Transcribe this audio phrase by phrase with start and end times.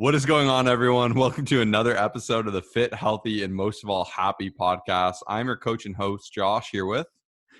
[0.00, 1.12] What is going on, everyone?
[1.14, 5.16] Welcome to another episode of the Fit, Healthy, and most of all, Happy podcast.
[5.28, 7.06] I'm your coach and host, Josh, here with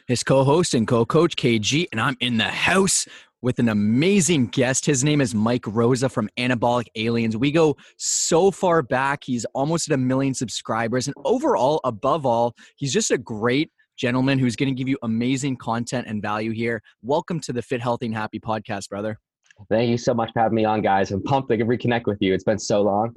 [0.08, 3.06] his co host and co coach, KG, and I'm in the house
[3.42, 4.86] with an amazing guest.
[4.86, 7.36] His name is Mike Rosa from Anabolic Aliens.
[7.36, 9.22] We go so far back.
[9.22, 11.08] He's almost at a million subscribers.
[11.08, 15.58] And overall, above all, he's just a great gentleman who's going to give you amazing
[15.58, 16.80] content and value here.
[17.02, 19.18] Welcome to the Fit, Healthy, and Happy podcast, brother.
[19.68, 21.10] Thank you so much for having me on, guys.
[21.10, 22.34] I'm pumped to reconnect with you.
[22.34, 23.14] It's been so long.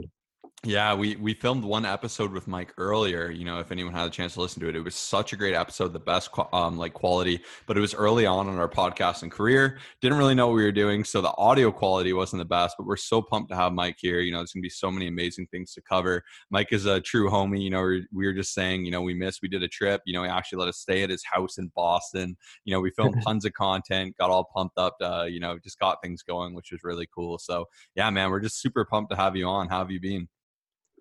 [0.65, 3.29] Yeah, we we filmed one episode with Mike earlier.
[3.29, 5.35] You know, if anyone had a chance to listen to it, it was such a
[5.35, 7.41] great episode, the best um like quality.
[7.67, 9.79] But it was early on in our podcasting career.
[9.99, 12.75] Didn't really know what we were doing, so the audio quality wasn't the best.
[12.77, 14.21] But we're so pumped to have Mike here.
[14.21, 16.23] You know, there's gonna be so many amazing things to cover.
[16.49, 17.61] Mike is a true homie.
[17.61, 19.41] You know, we, we were just saying, you know, we missed.
[19.41, 20.01] We did a trip.
[20.05, 22.37] You know, he actually let us stay at his house in Boston.
[22.63, 24.95] You know, we filmed tons of content, got all pumped up.
[25.01, 27.37] To, you know, just got things going, which was really cool.
[27.37, 29.67] So yeah, man, we're just super pumped to have you on.
[29.67, 30.29] How have you been?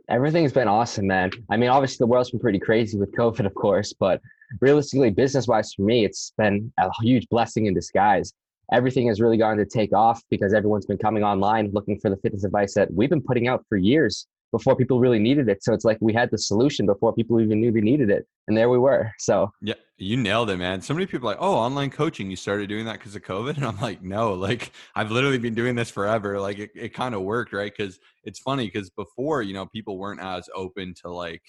[0.09, 1.31] Everything's been awesome, man.
[1.51, 4.21] I mean, obviously the world's been pretty crazy with COVID, of course, but
[4.61, 8.33] realistically, business wise for me, it's been a huge blessing in disguise.
[8.73, 12.17] Everything has really gone to take off because everyone's been coming online looking for the
[12.17, 15.65] fitness advice that we've been putting out for years before people really needed it.
[15.65, 18.27] So it's like we had the solution before people even knew they needed it.
[18.47, 19.11] And there we were.
[19.23, 20.83] So yeah, you nailed it, man.
[20.83, 23.57] So many people like, oh, online coaching, you started doing that because of COVID.
[23.63, 26.41] And I'm like, no, like I've literally been doing this forever.
[26.41, 27.73] Like it, it kind of worked, right?
[27.77, 31.43] Because it's funny because before, you know, people weren't as open to like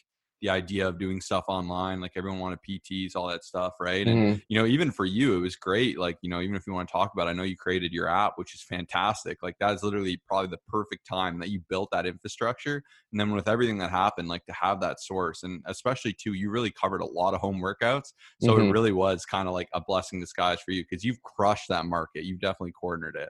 [0.43, 4.17] the idea of doing stuff online like everyone wanted pts all that stuff right and
[4.17, 4.39] mm-hmm.
[4.49, 6.85] you know even for you it was great like you know even if you want
[6.87, 9.73] to talk about it, i know you created your app which is fantastic like that
[9.73, 12.83] is literally probably the perfect time that you built that infrastructure
[13.13, 16.49] and then with everything that happened like to have that source and especially too you
[16.49, 18.67] really covered a lot of home workouts so mm-hmm.
[18.67, 21.85] it really was kind of like a blessing disguise for you because you've crushed that
[21.85, 23.29] market you've definitely cornered it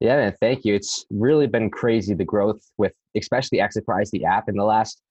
[0.00, 4.48] yeah man thank you it's really been crazy the growth with especially Exerprise the app
[4.48, 5.02] in the last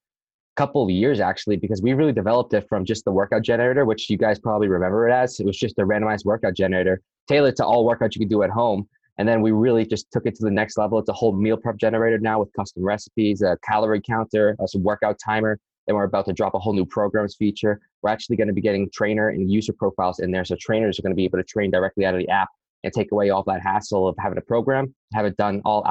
[0.56, 4.10] couple of years actually because we really developed it from just the workout generator which
[4.10, 5.40] you guys probably remember it as.
[5.40, 8.50] It was just a randomized workout generator tailored to all workouts you can do at
[8.50, 8.88] home.
[9.18, 10.98] And then we really just took it to the next level.
[11.00, 15.18] It's a whole meal prep generator now with custom recipes a calorie counter a workout
[15.24, 15.60] timer.
[15.88, 17.80] Then we're about to drop a whole new programs feature.
[18.02, 21.02] We're actually going to be getting trainer and user profiles in there so trainers are
[21.02, 22.50] going to be able to train directly out of the app
[22.84, 25.84] and take away all that hassle of having a program have it done all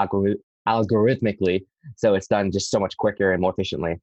[0.69, 1.65] algorithmically
[1.97, 3.99] so it's done just so much quicker and more efficiently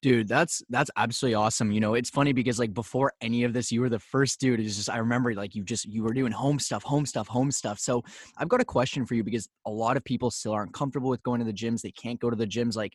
[0.00, 1.72] Dude, that's that's absolutely awesome.
[1.72, 4.60] You know, it's funny because like before any of this, you were the first dude.
[4.60, 7.50] It's just I remember like you just you were doing home stuff, home stuff, home
[7.50, 7.80] stuff.
[7.80, 8.04] So
[8.36, 11.20] I've got a question for you because a lot of people still aren't comfortable with
[11.24, 11.80] going to the gyms.
[11.80, 12.76] They can't go to the gyms.
[12.76, 12.92] Like,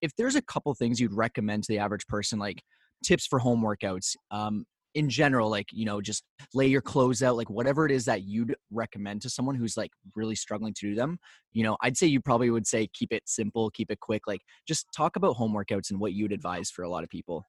[0.00, 2.62] if there's a couple things you'd recommend to the average person, like
[3.04, 6.24] tips for home workouts, um, in general like you know just
[6.54, 9.90] lay your clothes out like whatever it is that you'd recommend to someone who's like
[10.14, 11.18] really struggling to do them
[11.52, 14.40] you know i'd say you probably would say keep it simple keep it quick like
[14.66, 17.44] just talk about home workouts and what you'd advise for a lot of people.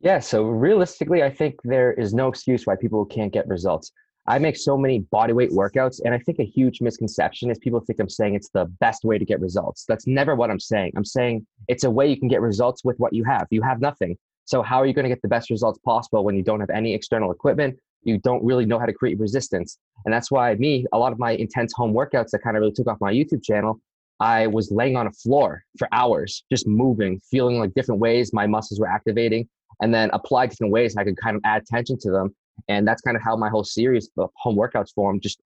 [0.00, 3.92] Yeah so realistically i think there is no excuse why people can't get results.
[4.26, 8.00] I make so many bodyweight workouts and i think a huge misconception is people think
[8.00, 9.84] i'm saying it's the best way to get results.
[9.88, 10.92] That's never what i'm saying.
[10.96, 13.46] I'm saying it's a way you can get results with what you have.
[13.50, 16.36] You have nothing so how are you going to get the best results possible when
[16.36, 17.78] you don't have any external equipment?
[18.02, 19.78] You don't really know how to create resistance.
[20.04, 22.72] And that's why me, a lot of my intense home workouts that kind of really
[22.72, 23.80] took off my YouTube channel,
[24.20, 28.46] I was laying on a floor for hours, just moving, feeling like different ways my
[28.46, 29.48] muscles were activating,
[29.80, 32.34] and then apply different ways I could kind of add tension to them.
[32.68, 35.40] And that's kind of how my whole series of home workouts formed, just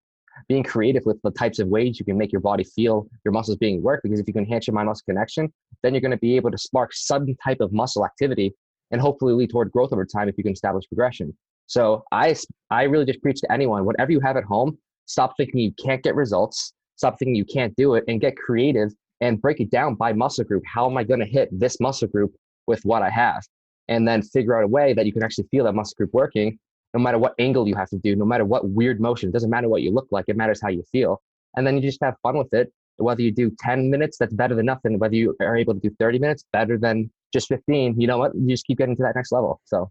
[0.49, 3.57] being creative with the types of ways you can make your body feel your muscles
[3.57, 4.03] being worked.
[4.03, 6.51] Because if you can enhance your mind muscle connection, then you're going to be able
[6.51, 8.55] to spark some type of muscle activity
[8.91, 11.37] and hopefully lead toward growth over time if you can establish progression.
[11.67, 12.35] So I,
[12.71, 16.03] I really just preach to anyone, whatever you have at home, stop thinking you can't
[16.03, 18.91] get results, stop thinking you can't do it, and get creative
[19.21, 20.63] and break it down by muscle group.
[20.67, 22.35] How am I going to hit this muscle group
[22.67, 23.43] with what I have?
[23.89, 26.59] And then figure out a way that you can actually feel that muscle group working,
[26.95, 29.29] no matter what angle you have to do, no matter what weird motion.
[29.29, 31.21] It doesn't matter what you look like, it matters how you feel.
[31.57, 32.73] And then you just have fun with it.
[32.97, 34.99] Whether you do 10 minutes, that's better than nothing.
[34.99, 38.33] Whether you are able to do 30 minutes, better than just 15, you know what?
[38.35, 39.61] You just keep getting to that next level.
[39.65, 39.91] So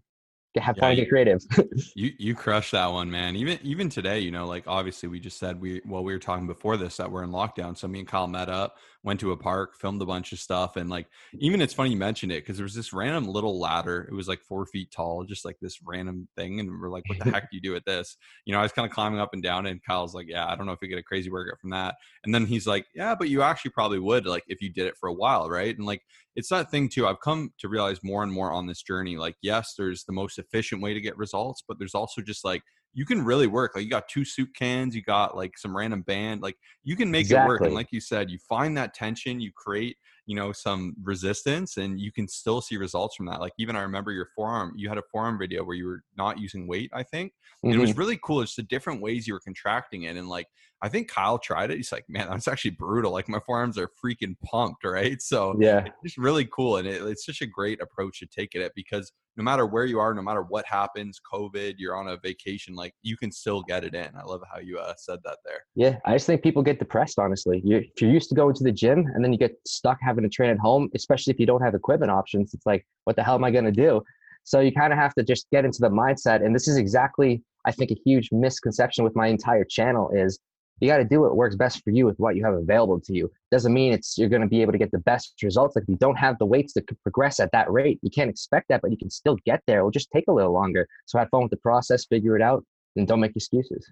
[0.60, 1.40] have fun, yeah, get creative.
[1.94, 3.36] you you crush that one, man.
[3.36, 6.46] Even even today, you know, like obviously we just said we well we were talking
[6.46, 7.76] before this that we're in lockdown.
[7.76, 8.76] So me and Kyle met up,
[9.08, 11.06] went to a park, filmed a bunch of stuff, and like
[11.40, 14.06] even it's funny you mentioned it because there was this random little ladder.
[14.10, 17.18] It was like four feet tall, just like this random thing, and we're like, what
[17.18, 18.18] the heck do you do with this?
[18.44, 20.56] You know, I was kind of climbing up and down, and Kyle's like, yeah, I
[20.56, 21.94] don't know if you get a crazy workout from that.
[22.24, 24.98] And then he's like, yeah, but you actually probably would like if you did it
[24.98, 25.74] for a while, right?
[25.74, 26.02] And like
[26.36, 27.06] it's that thing too.
[27.06, 29.16] I've come to realize more and more on this journey.
[29.16, 32.62] Like, yes, there's the most efficient way to get results, but there's also just like
[32.98, 33.76] you can really work.
[33.76, 37.12] Like you got two soup cans, you got like some random band, like you can
[37.12, 37.44] make exactly.
[37.44, 37.60] it work.
[37.60, 39.96] And like you said, you find that tension, you create
[40.26, 43.80] you know some resistance and you can still see results from that like even i
[43.80, 47.02] remember your forearm you had a forearm video where you were not using weight i
[47.02, 47.32] think
[47.64, 47.74] mm-hmm.
[47.74, 47.98] it was mm-hmm.
[47.98, 50.46] really cool it's the different ways you were contracting it and like
[50.82, 53.88] i think kyle tried it he's like man that's actually brutal like my forearms are
[54.04, 57.80] freaking pumped right so yeah it's just really cool and it, it's such a great
[57.80, 61.18] approach to take it at because no matter where you are no matter what happens
[61.32, 64.58] covid you're on a vacation like you can still get it in i love how
[64.58, 68.02] you uh, said that there yeah i just think people get depressed honestly you, if
[68.02, 70.34] you're used to going to the gym and then you get stuck having having to
[70.34, 72.54] train at home, especially if you don't have equipment options.
[72.54, 74.02] It's like, what the hell am I going to do?
[74.44, 76.44] So you kind of have to just get into the mindset.
[76.44, 80.38] And this is exactly, I think, a huge misconception with my entire channel is
[80.80, 83.12] you got to do what works best for you with what you have available to
[83.12, 83.30] you.
[83.50, 85.76] Doesn't mean it's you're going to be able to get the best results.
[85.76, 88.68] Like if you don't have the weights to progress at that rate, you can't expect
[88.68, 89.78] that, but you can still get there.
[89.78, 90.86] It'll just take a little longer.
[91.06, 92.64] So have fun with the process, figure it out,
[92.96, 93.90] and don't make excuses.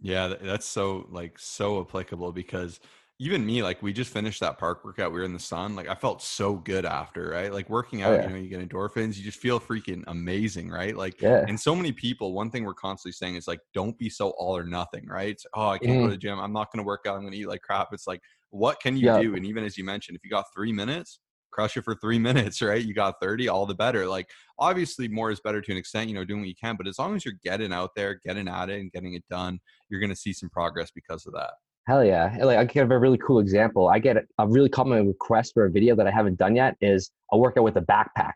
[0.00, 2.80] Yeah, that's so like so applicable because
[3.20, 5.10] even me, like we just finished that park workout.
[5.10, 5.74] We were in the sun.
[5.74, 7.52] Like I felt so good after, right?
[7.52, 8.22] Like working oh, out, oh, yeah.
[8.22, 10.96] you know, you get endorphins, you just feel freaking amazing, right?
[10.96, 11.44] Like, yeah.
[11.48, 14.56] and so many people, one thing we're constantly saying is like, don't be so all
[14.56, 15.30] or nothing, right?
[15.30, 16.00] It's, oh, I can't mm.
[16.02, 16.38] go to the gym.
[16.38, 17.16] I'm not going to work out.
[17.16, 17.88] I'm going to eat like crap.
[17.92, 18.20] It's like,
[18.50, 19.20] what can you yeah.
[19.20, 19.34] do?
[19.34, 21.18] And even as you mentioned, if you got three minutes,
[21.50, 22.84] crush it for three minutes, right?
[22.84, 24.06] You got 30, all the better.
[24.06, 24.28] Like,
[24.60, 26.76] obviously, more is better to an extent, you know, doing what you can.
[26.76, 29.58] But as long as you're getting out there, getting at it, and getting it done,
[29.88, 31.54] you're going to see some progress because of that.
[31.88, 32.36] Hell yeah.
[32.42, 33.88] Like I give a really cool example.
[33.88, 37.10] I get a really common request for a video that I haven't done yet is
[37.32, 38.34] a workout with a backpack.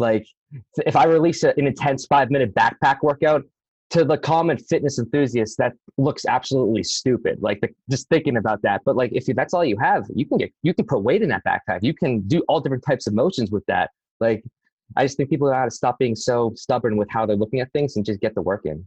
[0.00, 0.26] Like
[0.84, 3.44] if I release an intense five minute backpack workout
[3.90, 7.38] to the common fitness enthusiast, that looks absolutely stupid.
[7.40, 8.80] Like the, just thinking about that.
[8.84, 11.28] But like if that's all you have, you can get you can put weight in
[11.28, 11.78] that backpack.
[11.82, 13.90] You can do all different types of motions with that.
[14.18, 14.42] Like
[14.96, 17.94] I just think people gotta stop being so stubborn with how they're looking at things
[17.94, 18.84] and just get the work in.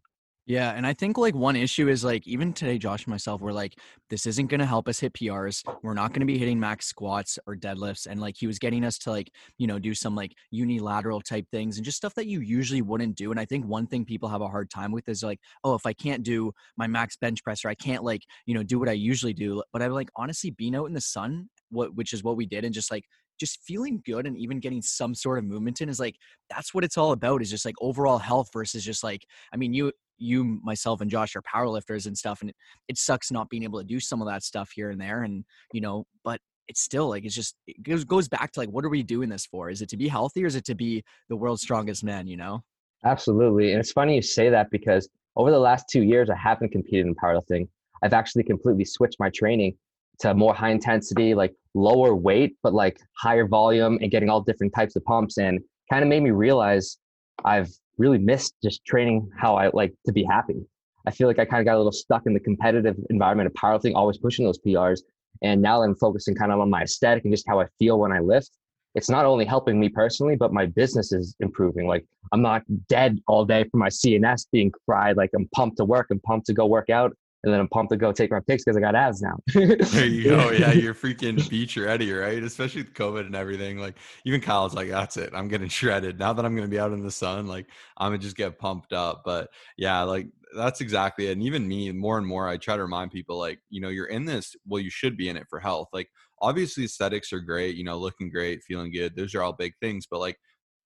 [0.47, 3.51] Yeah, and I think like one issue is like even today, Josh and myself, we're
[3.51, 3.77] like,
[4.09, 5.61] this isn't going to help us hit PRs.
[5.83, 8.85] We're not going to be hitting max squats or deadlifts, and like he was getting
[8.85, 12.27] us to like you know do some like unilateral type things and just stuff that
[12.27, 13.29] you usually wouldn't do.
[13.31, 15.85] And I think one thing people have a hard time with is like, oh, if
[15.85, 18.87] I can't do my max bench press or I can't like you know do what
[18.87, 22.23] I usually do, but I'm like honestly being out in the sun, what which is
[22.23, 23.03] what we did, and just like
[23.39, 26.15] just feeling good and even getting some sort of movement in is like
[26.49, 29.73] that's what it's all about is just like overall health versus just like i mean
[29.73, 32.55] you you myself and josh are powerlifters and stuff and it,
[32.87, 35.45] it sucks not being able to do some of that stuff here and there and
[35.73, 38.85] you know but it's still like it's just it goes, goes back to like what
[38.85, 39.69] are we doing this for?
[39.69, 42.37] Is it to be healthy or is it to be the world's strongest man you
[42.37, 42.63] know?
[43.05, 46.71] Absolutely and it's funny you say that because over the last two years i haven't
[46.71, 47.67] competed in powerlifting.
[48.03, 49.75] I've actually completely switched my training
[50.19, 54.73] to more high intensity like lower weight but like higher volume and getting all different
[54.73, 55.59] types of pumps and
[55.91, 56.97] kind of made me realize
[57.45, 60.65] i've really missed just training how I like to be happy.
[61.05, 63.53] I feel like I kind of got a little stuck in the competitive environment of
[63.53, 64.99] powerlifting, always pushing those PRs.
[65.41, 68.11] And now I'm focusing kind of on my aesthetic and just how I feel when
[68.11, 68.51] I lift.
[68.95, 71.87] It's not only helping me personally, but my business is improving.
[71.87, 75.17] Like I'm not dead all day for my CNS being fried.
[75.17, 76.07] Like I'm pumped to work.
[76.09, 77.15] I'm pumped to go work out
[77.47, 79.37] and then I'm pumped to go take my pics because I got abs now.
[79.55, 80.51] there you go.
[80.57, 82.43] Yeah, you're freaking beach ready, right?
[82.43, 83.77] Especially with COVID and everything.
[83.77, 83.95] Like
[84.25, 85.31] even Kyle's like, that's it.
[85.33, 86.19] I'm getting shredded.
[86.19, 87.67] Now that I'm gonna be out in the sun, like
[87.97, 89.21] I'm gonna just get pumped up.
[89.23, 91.31] But yeah, like that's exactly it.
[91.33, 94.07] And even me, more and more, I try to remind people, like, you know, you're
[94.07, 95.87] in this, well, you should be in it for health.
[95.93, 96.09] Like
[96.41, 99.15] obviously aesthetics are great, you know, looking great, feeling good.
[99.15, 100.05] Those are all big things.
[100.09, 100.37] But like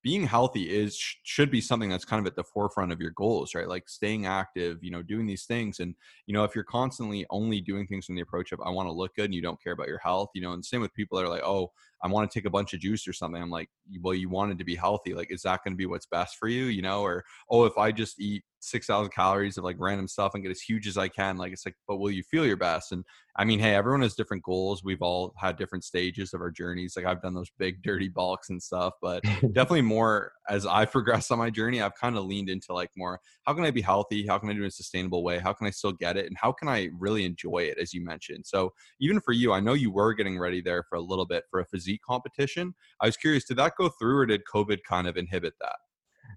[0.04, 3.54] being healthy is should be something that's kind of at the forefront of your goals
[3.56, 3.68] right?
[3.68, 7.62] Like staying active you know doing these things and you know if you're constantly only
[7.62, 9.74] doing things from the approach of i want to look good and you don't care
[9.74, 11.72] about your health you know and same with people that are like oh
[12.04, 13.70] i want to take a bunch of juice or something i'm like
[14.02, 16.48] well you wanted to be healthy like is that going to be what's best for
[16.48, 20.34] you you know or oh if i just eat 6,000 calories of like random stuff
[20.34, 21.38] and get as huge as I can.
[21.38, 22.92] Like, it's like, but will you feel your best?
[22.92, 23.04] And
[23.36, 24.84] I mean, hey, everyone has different goals.
[24.84, 26.94] We've all had different stages of our journeys.
[26.96, 31.32] Like, I've done those big, dirty bulks and stuff, but definitely more as I progress
[31.32, 34.26] on my journey, I've kind of leaned into like more how can I be healthy?
[34.28, 35.40] How can I do it in a sustainable way?
[35.40, 36.28] How can I still get it?
[36.28, 38.46] And how can I really enjoy it, as you mentioned?
[38.46, 41.44] So, even for you, I know you were getting ready there for a little bit
[41.50, 42.74] for a physique competition.
[43.02, 45.76] I was curious, did that go through or did COVID kind of inhibit that?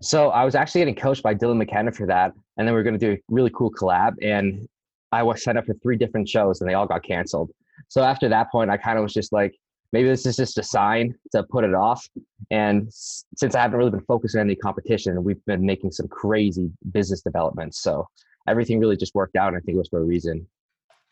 [0.02, 2.82] So I was actually getting coached by Dylan McKenna for that, and then we are
[2.82, 4.14] going to do a really cool collab.
[4.22, 4.66] And
[5.12, 7.50] I was set up for three different shows, and they all got canceled.
[7.88, 9.54] So after that point, I kind of was just like,
[9.92, 12.04] maybe this is just a sign to put it off.
[12.50, 16.70] And since I haven't really been focusing on any competition, we've been making some crazy
[16.90, 17.80] business developments.
[17.80, 18.08] So
[18.48, 19.48] everything really just worked out.
[19.48, 20.46] And I think it was for a reason.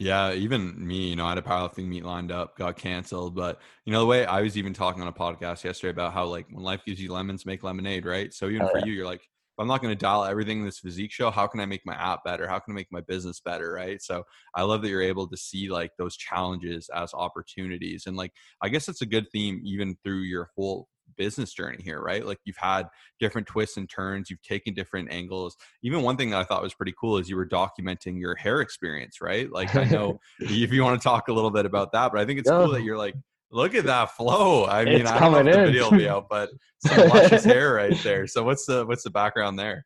[0.03, 3.37] Yeah, even me, you know, I had a powerlifting meet lined up, got canceled.
[3.37, 6.25] But you know, the way I was even talking on a podcast yesterday about how
[6.25, 8.35] like when life gives you lemons, make lemonade, right?
[8.35, 8.87] So even oh, for yeah.
[8.87, 11.47] you, you're like, if I'm not going to dial everything in this physique show, how
[11.47, 12.49] can I make my app better?
[12.49, 13.71] How can I make my business better?
[13.71, 14.03] Right.
[14.03, 14.25] So
[14.57, 18.05] I love that you're able to see like those challenges as opportunities.
[18.07, 22.01] And like, I guess it's a good theme even through your whole business journey here,
[22.01, 22.25] right?
[22.25, 22.89] Like you've had
[23.21, 25.57] different twists and turns, you've taken different angles.
[25.83, 28.61] Even one thing that I thought was pretty cool is you were documenting your hair
[28.61, 29.51] experience, right?
[29.51, 32.27] Like I know if you want to talk a little bit about that, but I
[32.27, 33.15] think it's cool that you're like
[33.55, 34.65] Look at that flow.
[34.65, 36.49] I mean, It's I don't know if the video will be out, but
[36.87, 38.27] some luscious hair right there.
[38.27, 39.85] So what's the what's the background there?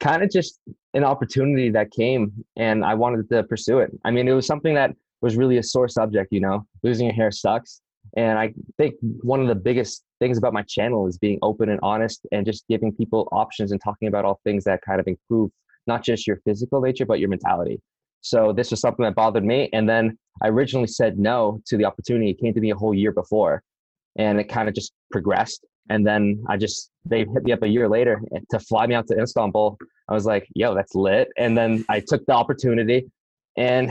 [0.00, 0.58] kind of just
[0.94, 3.90] an opportunity that came and I wanted to pursue it.
[4.04, 7.14] I mean, it was something that was really a sore subject, you know, losing your
[7.14, 7.82] hair sucks.
[8.16, 11.78] And I think one of the biggest things about my channel is being open and
[11.82, 15.50] honest and just giving people options and talking about all things that kind of improve
[15.86, 17.80] not just your physical nature, but your mentality.
[18.20, 19.70] So this was something that bothered me.
[19.72, 22.30] And then I originally said no to the opportunity.
[22.30, 23.62] It came to me a whole year before
[24.16, 25.64] and it kind of just progressed.
[25.88, 29.06] And then I just, they hit me up a year later to fly me out
[29.08, 29.78] to Istanbul.
[30.08, 31.28] I was like, yo, that's lit.
[31.38, 33.10] And then I took the opportunity
[33.56, 33.90] and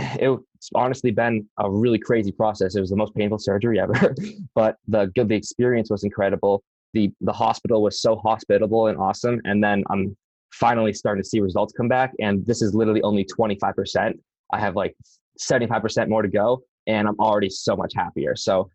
[0.59, 2.75] it's honestly been a really crazy process.
[2.75, 4.13] It was the most painful surgery ever,
[4.55, 6.61] but the the experience was incredible.
[6.93, 9.39] The the hospital was so hospitable and awesome.
[9.45, 10.17] And then I'm
[10.51, 12.11] finally starting to see results come back.
[12.19, 14.13] And this is literally only 25%.
[14.51, 14.95] I have like
[15.39, 18.35] 75% more to go, and I'm already so much happier.
[18.35, 18.69] So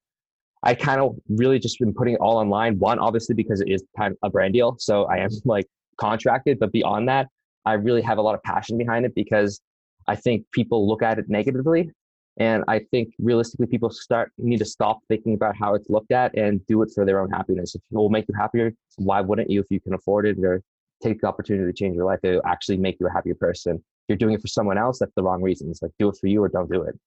[0.62, 2.79] I kind of really just been putting it all online.
[2.79, 4.76] One, obviously, because it is kind of a brand deal.
[4.79, 5.67] So I am like
[6.00, 7.29] contracted, but beyond that,
[7.67, 9.61] I really have a lot of passion behind it because
[10.06, 11.90] I think people look at it negatively.
[12.37, 16.37] And I think realistically, people start need to stop thinking about how it's looked at
[16.37, 17.75] and do it for their own happiness.
[17.75, 20.61] If it will make you happier, why wouldn't you if you can afford it or
[21.02, 22.18] take the opportunity to change your life?
[22.25, 23.76] Will actually make you a happier person.
[23.76, 25.78] If you're doing it for someone else, that's the wrong reasons.
[25.80, 26.99] Like do it for you or don't do it.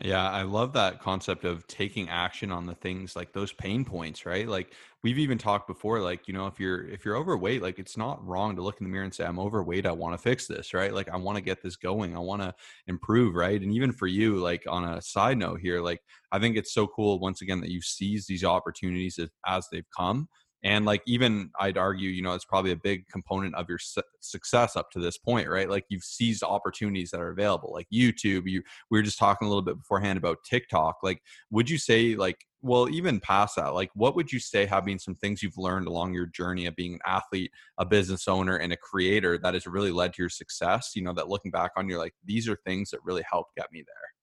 [0.00, 4.26] Yeah, I love that concept of taking action on the things like those pain points,
[4.26, 4.46] right?
[4.48, 4.74] Like
[5.04, 8.24] we've even talked before like, you know, if you're if you're overweight, like it's not
[8.26, 10.74] wrong to look in the mirror and say I'm overweight, I want to fix this,
[10.74, 10.92] right?
[10.92, 12.16] Like I want to get this going.
[12.16, 12.52] I want to
[12.88, 13.62] improve, right?
[13.62, 16.00] And even for you like on a side note here, like
[16.32, 19.88] I think it's so cool once again that you seize these opportunities as, as they've
[19.96, 20.28] come
[20.64, 24.02] and like even i'd argue you know it's probably a big component of your su-
[24.20, 25.70] success up to this point right?
[25.70, 29.48] Like you've seized opportunities that are available like youtube you we were just talking a
[29.48, 33.90] little bit beforehand about tiktok like would you say like well even past that like
[33.94, 36.94] what would you say have been some things you've learned along your journey of being
[36.94, 40.92] an athlete a business owner and a creator that has really led to your success?
[40.94, 43.70] You know that looking back on you're like these are things that really helped get
[43.70, 44.13] me there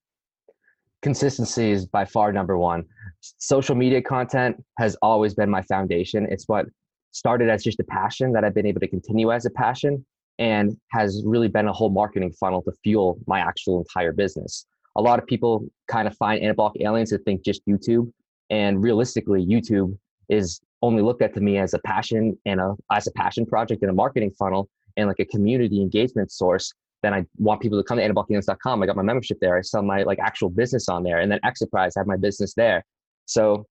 [1.01, 2.85] consistency is by far number one.
[3.19, 6.27] Social media content has always been my foundation.
[6.29, 6.65] It's what
[7.11, 10.05] started as just a passion that I've been able to continue as a passion
[10.39, 14.65] and has really been a whole marketing funnel to fuel my actual entire business.
[14.95, 18.11] A lot of people kind of find anabolic aliens to think just YouTube.
[18.49, 19.97] And realistically, YouTube
[20.29, 23.81] is only looked at to me as a passion and a as a passion project
[23.81, 27.83] and a marketing funnel and like a community engagement source then I want people to
[27.83, 28.83] come to anabolic.com.
[28.83, 29.57] I got my membership there.
[29.57, 31.19] I sell my like actual business on there.
[31.19, 32.83] And then Exerprise, I have my business there.
[33.25, 33.65] So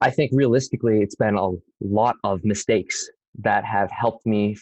[0.00, 3.08] I think realistically, it's been a lot of mistakes
[3.40, 4.56] that have helped me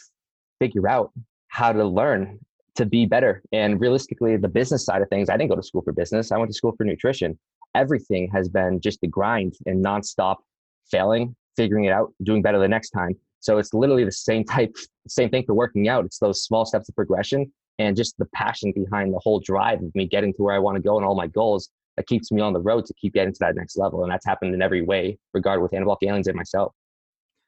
[0.59, 1.13] figure out
[1.49, 2.39] how to learn
[2.77, 3.43] to be better.
[3.53, 6.33] And realistically, the business side of things, I didn't go to school for business.
[6.33, 7.39] I went to school for nutrition.
[7.75, 10.37] Everything has been just the grind and nonstop
[10.91, 13.17] failing, figuring it out, doing better the next time.
[13.41, 14.75] So it's literally the same type,
[15.09, 16.05] same thing for working out.
[16.05, 19.95] It's those small steps of progression and just the passion behind the whole drive of
[19.95, 22.41] me getting to where I want to go and all my goals that keeps me
[22.41, 24.03] on the road to keep getting to that next level.
[24.03, 26.73] And that's happened in every way, regard with Anabolic Aliens and myself.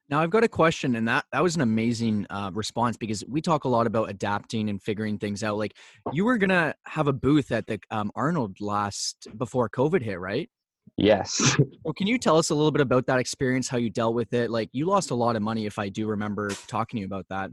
[0.08, 3.40] Now I've got a question, and that that was an amazing uh, response because we
[3.40, 5.56] talk a lot about adapting and figuring things out.
[5.56, 5.76] Like
[6.12, 10.50] you were gonna have a booth at the um, Arnold last before COVID hit, right?
[10.96, 11.56] Yes.
[11.82, 14.32] Well, can you tell us a little bit about that experience, how you dealt with
[14.32, 14.50] it?
[14.50, 17.26] Like you lost a lot of money, if I do remember talking to you about
[17.30, 17.50] that.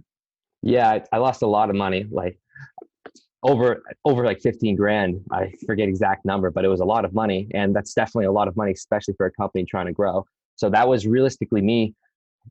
[0.62, 2.38] yeah, I, I lost a lot of money, like
[3.44, 5.22] over over like 15 grand.
[5.32, 7.48] I forget exact number, but it was a lot of money.
[7.54, 10.26] And that's definitely a lot of money, especially for a company trying to grow.
[10.56, 11.96] So that was realistically me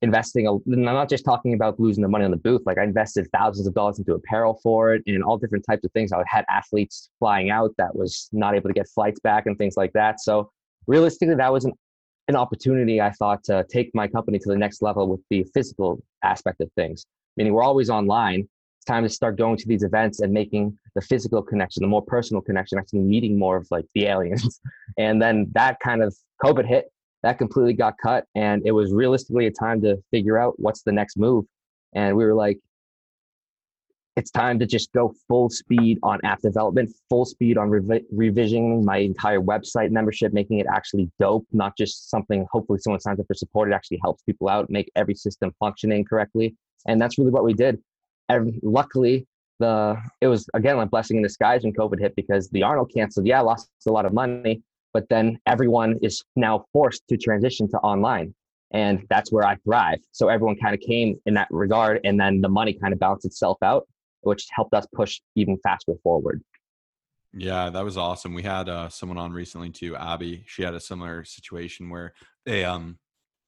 [0.02, 2.62] investing a, I'm not just talking about losing the money on the booth.
[2.66, 5.92] Like I invested thousands of dollars into apparel for it and all different types of
[5.92, 6.12] things.
[6.12, 9.76] I had athletes flying out that was not able to get flights back and things
[9.76, 10.20] like that.
[10.20, 10.50] So
[10.86, 11.72] realistically, that was an,
[12.28, 16.02] an opportunity I thought to take my company to the next level with the physical
[16.22, 17.04] aspect of things.
[17.36, 18.48] Meaning we're always online.
[18.78, 22.02] It's time to start going to these events and making the physical connection, the more
[22.02, 24.60] personal connection, actually meeting more of like the aliens.
[24.98, 26.90] And then that kind of COVID hit
[27.26, 30.92] that completely got cut and it was realistically a time to figure out what's the
[30.92, 31.44] next move
[31.92, 32.58] and we were like
[34.16, 38.84] it's time to just go full speed on app development full speed on revi- revisioning
[38.84, 43.26] my entire website membership making it actually dope not just something hopefully someone signs up
[43.26, 46.54] for support it actually helps people out make every system functioning correctly
[46.86, 47.78] And that's really what we did.
[48.28, 49.26] And luckily,
[49.58, 53.26] the it was again like blessing in disguise when COVID hit because the Arnold canceled.
[53.26, 57.68] Yeah, I lost a lot of money, but then everyone is now forced to transition
[57.70, 58.34] to online.
[58.72, 60.00] And that's where I thrive.
[60.12, 63.24] So everyone kind of came in that regard, and then the money kind of balanced
[63.24, 63.86] itself out,
[64.22, 66.42] which helped us push even faster forward.
[67.32, 68.34] Yeah, that was awesome.
[68.34, 70.44] We had uh, someone on recently too, Abby.
[70.46, 72.98] She had a similar situation where they um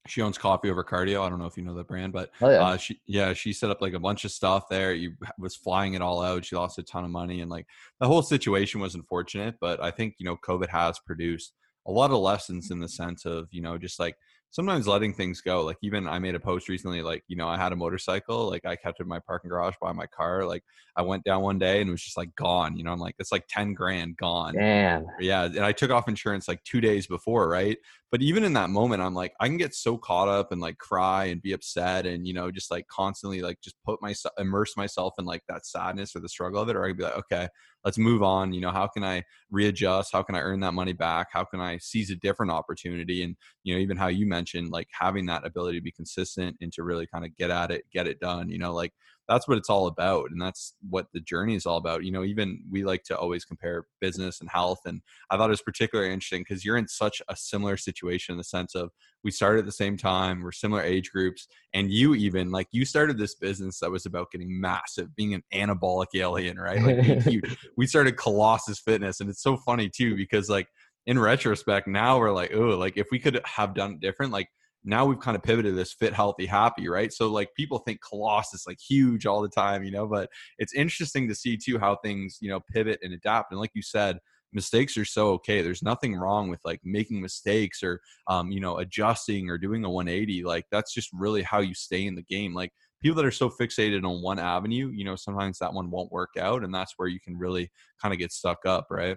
[0.06, 1.24] she owns coffee over cardio.
[1.24, 2.62] I don't know if you know that brand, but oh, yeah.
[2.62, 4.92] Uh, she yeah she set up like a bunch of stuff there.
[4.92, 6.44] You was flying it all out.
[6.44, 7.66] She lost a ton of money, and like
[8.00, 9.56] the whole situation was unfortunate.
[9.60, 11.52] But I think you know COVID has produced
[11.86, 14.16] a lot of lessons in the sense of you know just like
[14.50, 15.62] sometimes letting things go.
[15.64, 18.64] Like even I made a post recently, like, you know, I had a motorcycle, like
[18.64, 20.44] I kept it in my parking garage by my car.
[20.44, 20.64] Like
[20.96, 23.14] I went down one day and it was just like gone, you know, I'm like,
[23.18, 24.54] it's like 10 grand gone.
[24.54, 25.06] Damn.
[25.20, 25.44] Yeah.
[25.44, 27.78] And I took off insurance like two days before, right?
[28.10, 30.78] But even in that moment, I'm like, I can get so caught up and like
[30.78, 34.78] cry and be upset and, you know, just like constantly like just put myself, immerse
[34.78, 36.76] myself in like that sadness or the struggle of it.
[36.76, 37.48] Or I could be like, okay,
[37.84, 38.54] let's move on.
[38.54, 40.10] You know, how can I readjust?
[40.12, 41.28] How can I earn that money back?
[41.32, 43.22] How can I seize a different opportunity?
[43.22, 46.72] And, you know, even how you mentioned like having that ability to be consistent and
[46.72, 48.94] to really kind of get at it, get it done, you know, like
[49.28, 52.24] that's what it's all about and that's what the journey is all about you know
[52.24, 56.12] even we like to always compare business and health and i thought it was particularly
[56.12, 58.90] interesting because you're in such a similar situation in the sense of
[59.24, 62.84] we started at the same time we're similar age groups and you even like you
[62.84, 66.82] started this business that was about getting massive being an anabolic alien right?
[66.82, 67.24] Like
[67.76, 70.68] we started colossus fitness and it's so funny too because like
[71.06, 74.48] in retrospect now we're like oh like if we could have done it different like
[74.84, 77.12] now we've kind of pivoted this fit healthy happy right?
[77.12, 81.28] So like people think colossus like huge all the time you know but it's interesting
[81.28, 84.18] to see too how things you know pivot and adapt and like you said
[84.52, 88.78] mistakes are so okay there's nothing wrong with like making mistakes or um, you know
[88.78, 92.54] adjusting or doing a 180 like that's just really how you stay in the game
[92.54, 96.12] like people that are so fixated on one avenue you know sometimes that one won't
[96.12, 97.70] work out and that's where you can really
[98.00, 99.16] kind of get stuck up right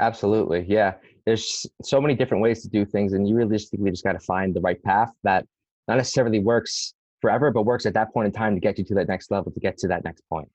[0.00, 0.64] Absolutely.
[0.68, 0.94] Yeah.
[1.26, 4.54] There's so many different ways to do things, and you realistically just got to find
[4.54, 5.46] the right path that
[5.86, 8.94] not necessarily works forever, but works at that point in time to get you to
[8.94, 10.48] that next level, to get to that next point.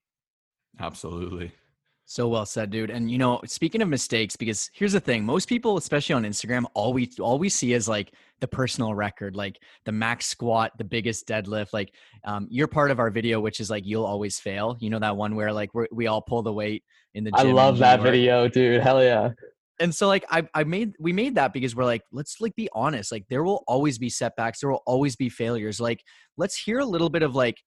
[0.80, 1.52] Absolutely.
[2.06, 2.90] So well said, dude.
[2.90, 6.66] And you know, speaking of mistakes, because here's the thing: most people, especially on Instagram,
[6.74, 10.84] all we all we see is like the personal record, like the max squat, the
[10.84, 11.72] biggest deadlift.
[11.72, 11.94] Like,
[12.26, 14.76] um, you're part of our video, which is like you'll always fail.
[14.80, 17.48] You know that one where like we we all pull the weight in the gym.
[17.48, 18.82] I love that video, dude.
[18.82, 19.32] Hell yeah.
[19.80, 22.70] And so like I I made we made that because we're like let's like be
[22.74, 26.04] honest like there will always be setbacks there will always be failures like
[26.38, 27.58] let's hear a little bit of like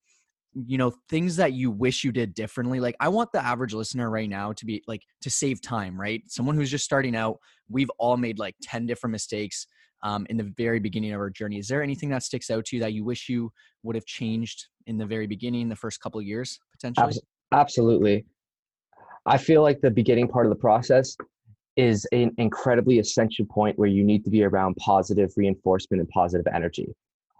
[0.65, 4.09] you know things that you wish you did differently like i want the average listener
[4.09, 6.23] right now to be like to save time right?
[6.27, 7.37] Someone who's just starting out
[7.69, 9.67] we've all made like 10 different mistakes
[10.03, 11.57] um, in the very beginning of our journey.
[11.57, 13.51] Is there anything that sticks out to you that you wish you
[13.83, 17.19] would have changed in the very beginning the first couple years potentially?
[17.51, 18.25] Absolutely.
[19.25, 21.15] I feel like the beginning part of the process
[21.75, 26.47] is an incredibly essential point where you need to be around positive reinforcement and positive
[26.53, 26.87] energy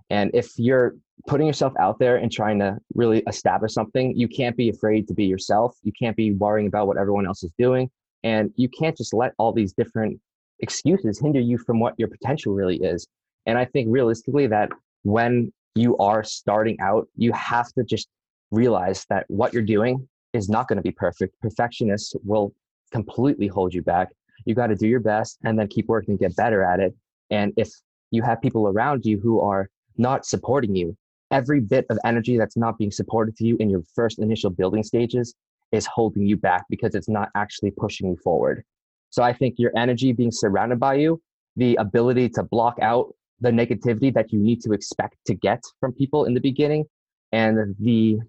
[0.09, 0.95] and if you're
[1.27, 5.13] putting yourself out there and trying to really establish something, you can't be afraid to
[5.13, 5.75] be yourself.
[5.83, 7.89] You can't be worrying about what everyone else is doing.
[8.23, 10.19] And you can't just let all these different
[10.59, 13.07] excuses hinder you from what your potential really is.
[13.45, 14.69] And I think realistically that
[15.03, 18.07] when you are starting out, you have to just
[18.51, 21.39] realize that what you're doing is not going to be perfect.
[21.41, 22.53] Perfectionists will
[22.91, 24.09] completely hold you back.
[24.45, 26.95] You got to do your best and then keep working to get better at it.
[27.29, 27.69] And if
[28.11, 30.95] you have people around you who are not supporting you.
[31.31, 34.83] Every bit of energy that's not being supported to you in your first initial building
[34.83, 35.35] stages
[35.71, 38.63] is holding you back because it's not actually pushing you forward.
[39.09, 41.21] So I think your energy being surrounded by you,
[41.55, 45.93] the ability to block out the negativity that you need to expect to get from
[45.93, 46.85] people in the beginning,
[47.31, 48.19] and the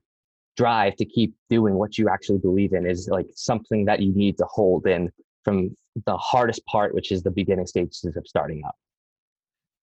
[0.56, 4.36] drive to keep doing what you actually believe in is like something that you need
[4.38, 5.10] to hold in
[5.44, 8.76] from the hardest part, which is the beginning stages of starting up.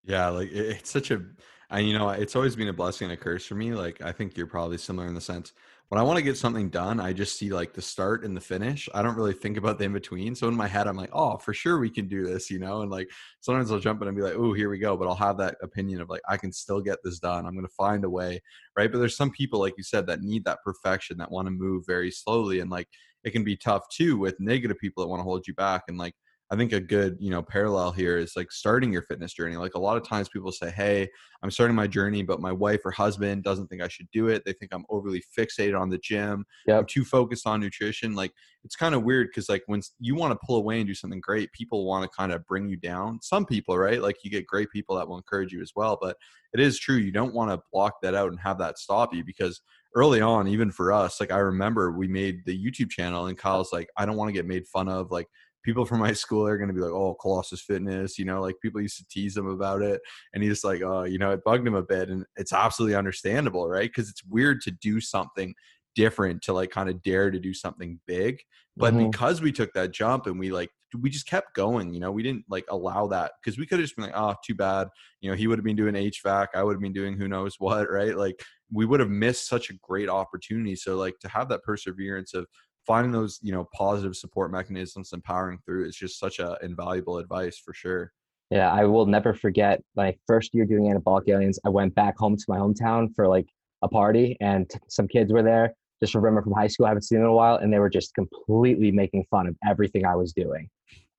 [0.04, 1.22] Yeah, like it's such a
[1.70, 3.74] and you know, it's always been a blessing and a curse for me.
[3.74, 5.54] Like I think you're probably similar in the sense
[5.90, 8.42] when I want to get something done, I just see like the start and the
[8.42, 8.90] finish.
[8.96, 10.34] I don't really think about the in between.
[10.34, 12.82] So in my head, I'm like, oh, for sure we can do this, you know.
[12.82, 13.08] And like
[13.42, 14.98] sometimes I'll jump in and be like, oh, here we go.
[14.98, 17.46] But I'll have that opinion of like, I can still get this done.
[17.46, 18.42] I'm to find a way,
[18.76, 18.92] right?
[18.92, 21.84] But there's some people, like you said, that need that perfection, that want to move
[21.86, 22.88] very slowly, and like
[23.24, 25.84] it can be tough too with negative people that want to hold you back.
[25.88, 26.16] And like
[26.52, 29.58] I think a good, you know, parallel here is like starting your fitness journey.
[29.58, 31.10] Like a lot of times people say, Hey,
[31.42, 34.44] I'm starting my journey, but my wife or husband doesn't think I should do it.
[34.46, 36.46] They think I'm overly fixated on the gym.
[36.68, 36.80] Yep.
[36.80, 38.14] I'm too focused on nutrition.
[38.14, 38.32] Like
[38.64, 41.20] it's kind of weird because like when you want to pull away and do something
[41.20, 43.20] great, people want to kind of bring you down.
[43.24, 44.02] Some people, right?
[44.02, 45.98] Like you get great people that will encourage you as well.
[46.00, 46.18] But
[46.54, 46.98] it is true.
[46.98, 49.62] You don't want to block that out and have that stop you because
[49.96, 53.74] early on, even for us, like I remember we made the YouTube channel and Kyle's
[53.74, 55.10] like, I don't want to get made fun of.
[55.10, 55.28] Like
[55.66, 58.56] people from my school are going to be like, oh, Colossus Fitness, you know, like
[58.62, 60.00] people used to tease him about it.
[60.34, 62.10] And he's like, oh, you know, it bugged him a bit.
[62.10, 63.90] And it's absolutely understandable, right?
[63.90, 65.56] Because it's weird to do something
[65.96, 68.40] different to like kind of dare to do something big.
[68.78, 69.10] But mm-hmm.
[69.10, 70.70] because we took that jump and we like,
[71.02, 73.86] we just kept going, you know, we didn't like allow that because we could have
[73.86, 74.88] just been like, oh, too bad.
[75.22, 76.48] You know, he would have been doing HVAC.
[76.54, 78.16] I would have been doing who knows what, right?
[78.16, 80.76] Like we would have missed such a great opportunity.
[80.76, 82.46] So like to have that perseverance of
[82.86, 87.18] finding those you know positive support mechanisms and powering through is just such a invaluable
[87.18, 88.12] advice for sure.
[88.52, 92.38] Yeah i will never forget my first year doing anabolic aliens i went back home
[92.38, 93.48] to my hometown for like
[93.82, 95.74] a party and some kids were there.
[96.02, 97.90] Just remember from high school i haven't seen them in a while and they were
[97.90, 100.70] just completely making fun of everything i was doing.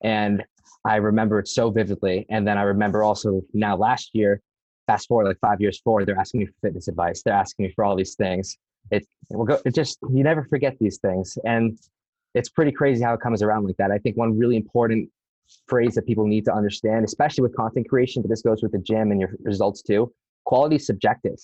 [0.03, 0.45] And
[0.85, 4.41] i remember it so vividly and then i remember also now last year
[4.87, 7.73] fast forward like five years forward they're asking me for fitness advice they're asking me
[7.73, 8.57] for all these things
[8.91, 11.39] it will go it just you never forget these things.
[11.45, 11.79] And
[12.35, 13.91] it's pretty crazy how it comes around like that.
[13.91, 15.11] I think one really important
[15.69, 18.79] phrase that people need to understand especially with content creation but this goes with the
[18.79, 20.13] gym and your results too
[20.45, 21.37] quality is subjective.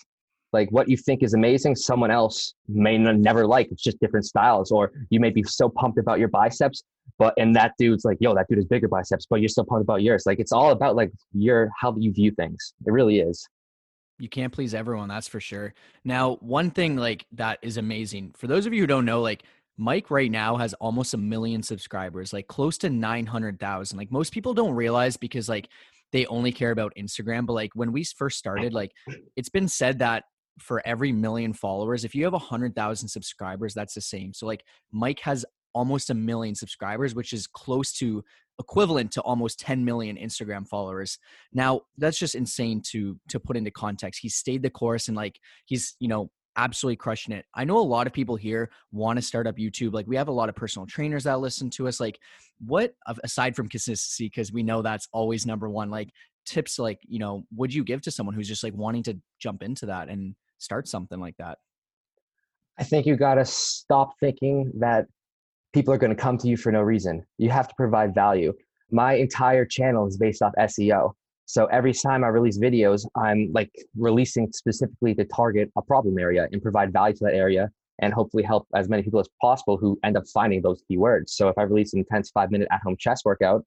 [0.53, 3.71] Like what you think is amazing someone else may never like.
[3.71, 4.71] It's just different styles.
[4.71, 6.83] Or you may be so pumped about your biceps
[7.19, 9.83] but and that dude's like yo that dude has bigger biceps but you're still pumped
[9.83, 10.25] about yours.
[10.25, 12.75] Like it's all about like your how you view things.
[12.87, 13.47] It really is
[14.19, 15.75] you can't please everyone that's for sure.
[16.05, 19.45] Now one thing like that is amazing for those of you who don't know like
[19.79, 24.53] mike right now has almost a million subscribers like close to 900000 like most people
[24.53, 25.67] don't realize because like
[26.13, 28.93] they only care about instagram but like when we first started like
[29.35, 30.25] it's been said that
[30.59, 34.33] for every million followers if you have a hundred thousand subscribers that's the same.
[34.35, 35.45] So like mike has
[35.75, 38.23] almost a million subscribers which is close to
[38.63, 41.19] equivalent to almost 10 million Instagram followers.
[41.53, 44.21] Now, that's just insane to to put into context.
[44.23, 47.45] He stayed the course and like he's, you know, absolutely crushing it.
[47.55, 49.93] I know a lot of people here want to start up YouTube.
[49.93, 51.99] Like we have a lot of personal trainers that listen to us.
[51.99, 52.19] Like
[52.65, 52.95] what
[53.25, 56.11] aside from consistency because we know that's always number 1, like
[56.45, 59.63] tips like, you know, would you give to someone who's just like wanting to jump
[59.63, 61.59] into that and start something like that?
[62.79, 65.07] I think you got to stop thinking that
[65.73, 67.25] people are going to come to you for no reason.
[67.39, 68.53] You have to provide value.
[68.91, 71.13] My entire channel is based off SEO.
[71.47, 76.49] So every time I release videos, I'm like releasing specifically to target a problem area
[76.53, 79.99] and provide value to that area and hopefully help as many people as possible who
[80.05, 81.31] end up finding those keywords.
[81.31, 83.65] So if I release an intense five minute at home chest workout,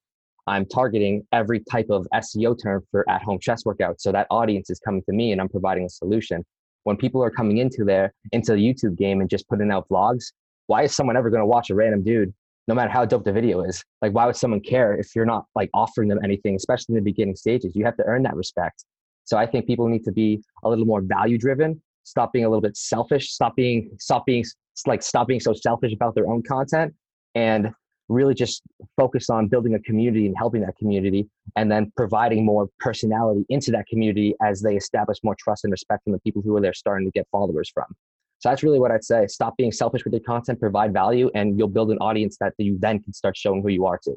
[0.47, 3.99] I'm targeting every type of SEO term for at home chest workout.
[3.99, 6.45] So that audience is coming to me and I'm providing a solution.
[6.83, 10.25] When people are coming into there, into the YouTube game and just putting out vlogs,
[10.67, 12.33] why is someone ever going to watch a random dude
[12.67, 13.83] no matter how dope the video is?
[14.01, 17.11] Like why would someone care if you're not like offering them anything especially in the
[17.11, 17.75] beginning stages?
[17.75, 18.85] You have to earn that respect.
[19.25, 22.49] So i think people need to be a little more value driven stop being a
[22.49, 23.31] little bit selfish.
[23.31, 24.45] Stop being stop being
[24.87, 26.93] like stop being so selfish about their own content
[27.33, 27.71] and
[28.07, 28.61] really just
[28.95, 33.71] focus on building a community and helping that community and then providing more personality into
[33.71, 36.73] that community as they establish more trust and respect from the people who are there
[36.73, 37.85] starting to get followers from
[38.45, 39.25] so that's really what I'd say.
[39.25, 42.77] Stop being selfish with your content, provide value, and you'll build an audience that you
[42.79, 44.13] then can start showing who you are to.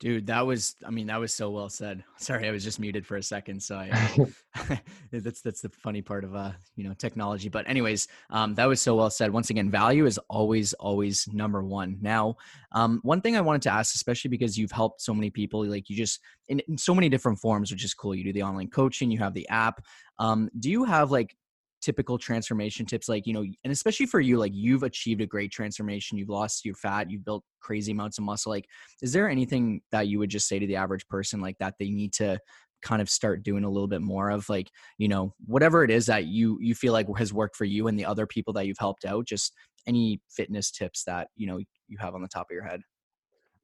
[0.00, 2.02] Dude, that was I mean that was so well said.
[2.18, 4.16] Sorry, I was just muted for a second, so I
[5.12, 7.48] that's that's the funny part of uh, you know, technology.
[7.48, 9.32] But anyways, um that was so well said.
[9.32, 11.98] Once again, value is always always number 1.
[12.00, 12.36] Now,
[12.72, 15.88] um one thing I wanted to ask especially because you've helped so many people like
[15.88, 18.14] you just in, in so many different forms, which is cool.
[18.14, 19.84] You do the online coaching, you have the app.
[20.18, 21.36] Um do you have like
[21.84, 25.52] typical transformation tips like you know and especially for you like you've achieved a great
[25.52, 28.66] transformation you've lost your fat you've built crazy amounts of muscle like
[29.02, 31.90] is there anything that you would just say to the average person like that they
[31.90, 32.38] need to
[32.84, 34.48] kind of start doing a little bit more of?
[34.48, 37.88] Like you know whatever it is that you you feel like has worked for you
[37.88, 39.52] and the other people that you've helped out just
[39.86, 42.80] any fitness tips that you know you have on the top of your head?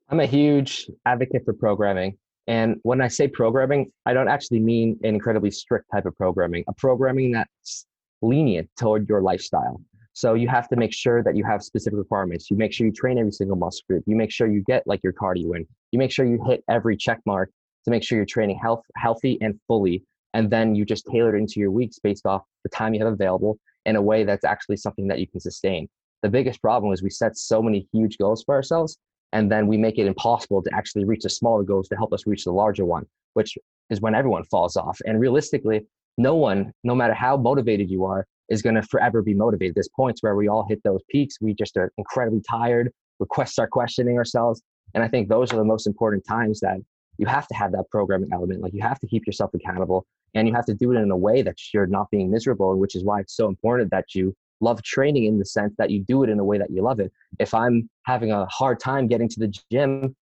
[0.08, 4.98] I'm a huge advocate for programming and when i say programming i don't actually mean
[5.02, 7.86] an incredibly strict type of programming a programming that's
[8.22, 9.80] lenient toward your lifestyle.
[10.12, 12.50] So you have to make sure that you have specific requirements.
[12.50, 14.04] You make sure you train every single muscle group.
[14.06, 15.66] You make sure you get like your cardio in.
[15.92, 17.50] You make sure you hit every check mark
[17.84, 20.04] to make sure you're training health, healthy and fully.
[20.34, 23.12] And then you just tailor it into your weeks based off the time you have
[23.12, 25.88] available in a way that's actually something that you can sustain.
[26.22, 28.98] the biggest problem is we set so many huge goals for ourselves
[29.32, 32.26] and then we make it impossible to actually reach the smaller goals to help us
[32.26, 33.56] reach the larger one which
[33.90, 35.86] is when everyone falls off and realistically
[36.20, 39.74] no one no matter how motivated you are is going to forever be motivated.
[39.74, 41.36] There's points where we all hit those peaks.
[41.40, 42.92] We just are incredibly tired.
[43.18, 44.60] We start questioning ourselves.
[44.94, 46.78] And i think those are the most important times that
[47.16, 48.60] you have to have that programming element.
[48.60, 50.04] Like you have to keep yourself accountable
[50.34, 52.94] and you have to do it in a way that you're not being miserable which
[52.94, 56.22] is why it's so important that you love training in the sense that you do
[56.22, 57.10] it in a way that you love it.
[57.38, 60.14] If I'm having a hard time getting to the gym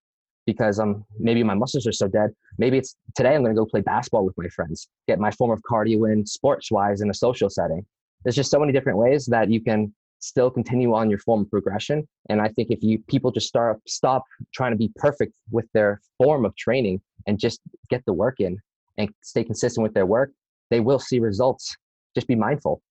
[0.53, 3.65] because I'm maybe my muscles are so dead, maybe it's today I'm going to go
[3.65, 7.13] play basketball with my friends, get my form of cardio in sports wise in a
[7.13, 7.85] social setting.
[8.23, 11.49] There's just so many different ways that you can still continue on your form of
[11.49, 12.07] progression.
[12.29, 16.01] And I think if you people just start stop trying to be perfect with their
[16.17, 17.59] form of training and just
[17.89, 18.57] get the work in
[18.97, 20.31] and stay consistent with their work,
[20.71, 21.75] they will see results.
[22.15, 22.81] Just be mindful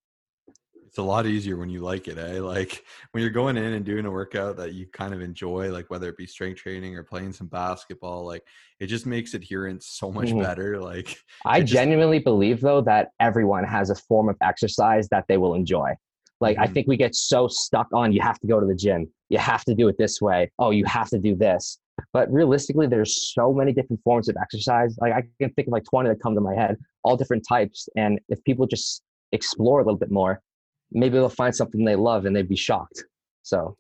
[0.99, 2.41] it's a lot easier when you like it, eh?
[2.41, 5.89] Like when you're going in and doing a workout that you kind of enjoy, like
[5.91, 8.43] whether it be strength training or playing some basketball, like
[8.81, 10.43] it just makes adherence so much mm-hmm.
[10.43, 10.81] better.
[10.81, 15.37] Like I just, genuinely believe though that everyone has a form of exercise that they
[15.37, 15.93] will enjoy.
[16.41, 16.65] Like mm-hmm.
[16.65, 19.39] I think we get so stuck on you have to go to the gym, you
[19.39, 20.51] have to do it this way.
[20.59, 21.79] Oh, you have to do this.
[22.13, 24.97] But realistically, there's so many different forms of exercise.
[25.01, 27.89] Like I can think of like 20 that come to my head, all different types.
[27.97, 30.43] And if people just explore a little bit more,
[30.93, 33.05] maybe they'll find something they love and they'd be shocked.
[33.43, 33.77] So,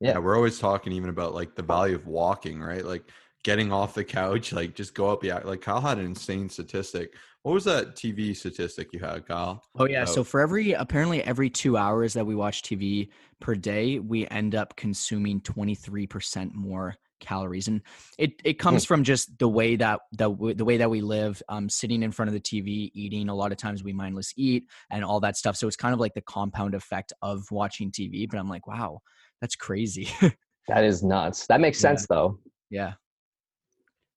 [0.00, 0.12] yeah.
[0.12, 2.84] yeah, we're always talking even about like the value of walking, right?
[2.84, 3.04] Like
[3.44, 5.24] getting off the couch, like just go up.
[5.24, 7.14] Yeah, like Kyle had an insane statistic.
[7.42, 9.62] What was that TV statistic you had, Kyle?
[9.78, 13.08] Oh yeah, so for every apparently every 2 hours that we watch TV
[13.40, 17.80] per day, we end up consuming 23% more calories and
[18.18, 21.68] it it comes from just the way that the the way that we live um
[21.68, 25.04] sitting in front of the TV eating a lot of times we mindless eat and
[25.04, 28.38] all that stuff so it's kind of like the compound effect of watching TV but
[28.38, 29.00] I'm like wow
[29.40, 30.08] that's crazy.
[30.68, 31.46] That is nuts.
[31.48, 32.14] That makes sense yeah.
[32.14, 32.38] though.
[32.70, 32.92] Yeah.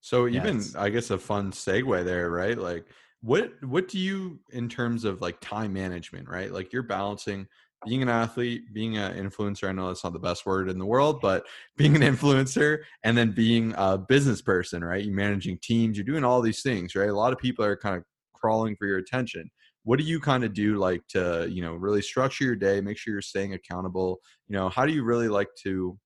[0.02, 2.58] So even yeah, I guess a fun segue there right?
[2.58, 2.86] Like
[3.22, 6.52] what what do you in terms of like time management right?
[6.52, 7.48] Like you're balancing
[7.86, 10.86] being an athlete, being an influencer, I know that's not the best word in the
[10.86, 11.46] world, but
[11.78, 15.04] being an influencer and then being a business person, right?
[15.04, 17.10] You're managing teams, you're doing all these things, right?
[17.10, 19.50] A lot of people are kind of crawling for your attention.
[19.86, 22.98] What do you kind of do like to, you know, really structure your day, make
[22.98, 24.20] sure you're staying accountable?
[24.48, 25.98] You know, how do you really like to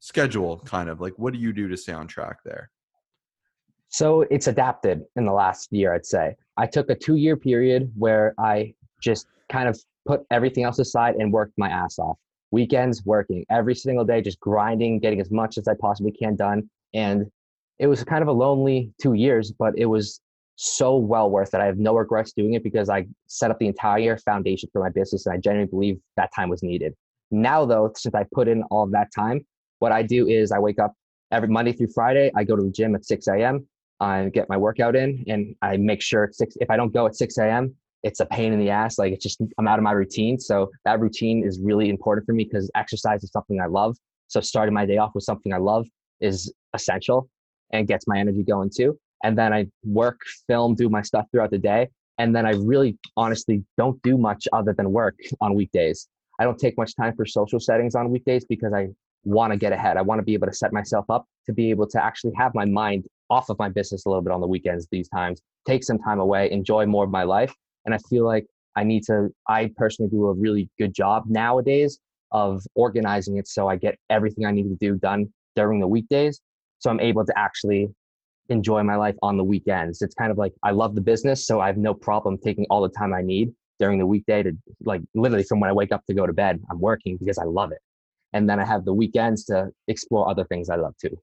[0.00, 2.70] schedule kind of like what do you do to stay on track there?
[3.90, 6.36] So it's adapted in the last year, I'd say.
[6.56, 9.78] I took a two year period where I just kind of
[10.10, 12.18] put everything else aside and worked my ass off.
[12.50, 16.68] Weekends working every single day, just grinding, getting as much as I possibly can done.
[16.92, 17.30] And
[17.78, 20.20] it was kind of a lonely two years, but it was
[20.56, 21.60] so well worth it.
[21.60, 24.90] I have no regrets doing it because I set up the entire foundation for my
[24.90, 26.92] business and I genuinely believe that time was needed.
[27.30, 29.46] Now, though, since I put in all of that time,
[29.78, 30.92] what I do is I wake up
[31.30, 32.32] every Monday through Friday.
[32.34, 33.64] I go to the gym at 6 a.m.
[34.00, 36.56] I get my workout in and I make sure it's six.
[36.60, 38.98] If I don't go at 6 a.m., it's a pain in the ass.
[38.98, 40.38] Like it's just I'm out of my routine.
[40.38, 43.96] So that routine is really important for me because exercise is something I love.
[44.28, 45.86] So starting my day off with something I love
[46.20, 47.28] is essential
[47.72, 48.98] and gets my energy going too.
[49.22, 51.88] And then I work, film, do my stuff throughout the day.
[52.18, 56.08] And then I really honestly don't do much other than work on weekdays.
[56.38, 58.88] I don't take much time for social settings on weekdays because I
[59.24, 59.96] want to get ahead.
[59.96, 62.54] I want to be able to set myself up to be able to actually have
[62.54, 65.84] my mind off of my business a little bit on the weekends these times, take
[65.84, 69.28] some time away, enjoy more of my life and I feel like I need to,
[69.48, 71.98] I personally do a really good job nowadays
[72.32, 76.40] of organizing it so I get everything I need to do done during the weekdays.
[76.78, 77.88] So I'm able to actually
[78.48, 80.02] enjoy my life on the weekends.
[80.02, 82.82] It's kind of like I love the business, so I have no problem taking all
[82.82, 84.52] the time I need during the weekday to
[84.84, 87.44] like literally from when I wake up to go to bed, I'm working because I
[87.44, 87.78] love it.
[88.32, 91.18] And then I have the weekends to explore other things I love too.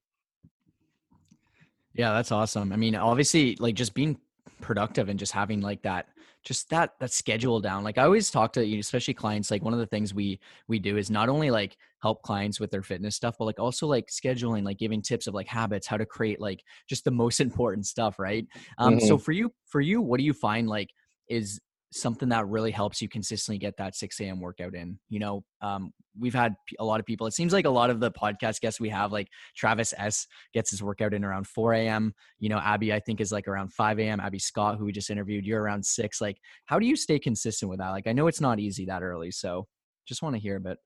[1.94, 2.74] Yeah, that's awesome.
[2.74, 4.18] I mean, obviously, like just being
[4.62, 6.08] productive and just having like that
[6.48, 9.74] just that that schedule down like i always talk to you especially clients like one
[9.74, 13.18] of the things we we do is not only like help clients with their fitness
[13.18, 16.40] stuff but like also like scheduling like giving tips of like habits how to create
[16.40, 19.08] like just the most important stuff right um mm-hmm.
[19.08, 20.90] so for you for you what do you find like
[21.28, 21.60] is
[22.00, 24.40] something that really helps you consistently get that 6 a.m.
[24.40, 25.00] workout in.
[25.10, 27.28] You know, um, we've had a lot of people.
[27.28, 30.72] It seems like a lot of the podcast guests we have, like Travis S, gets
[30.72, 32.14] his workout in around 4 a.m.
[32.40, 34.20] You know, Abby, I think is like around 5 a.m.
[34.20, 36.22] Abby Scott, who we just interviewed, you're around six.
[36.22, 37.90] Like, how do you stay consistent with that?
[37.90, 39.68] Like, I know it's not easy that early, so
[40.06, 40.78] just want to hear a bit.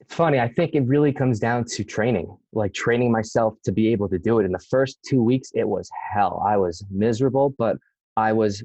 [0.00, 0.40] It's funny.
[0.40, 4.18] I think it really comes down to training, like training myself to be able to
[4.18, 4.44] do it.
[4.44, 6.42] In the first two weeks, it was hell.
[6.44, 7.76] I was miserable, but
[8.16, 8.64] I was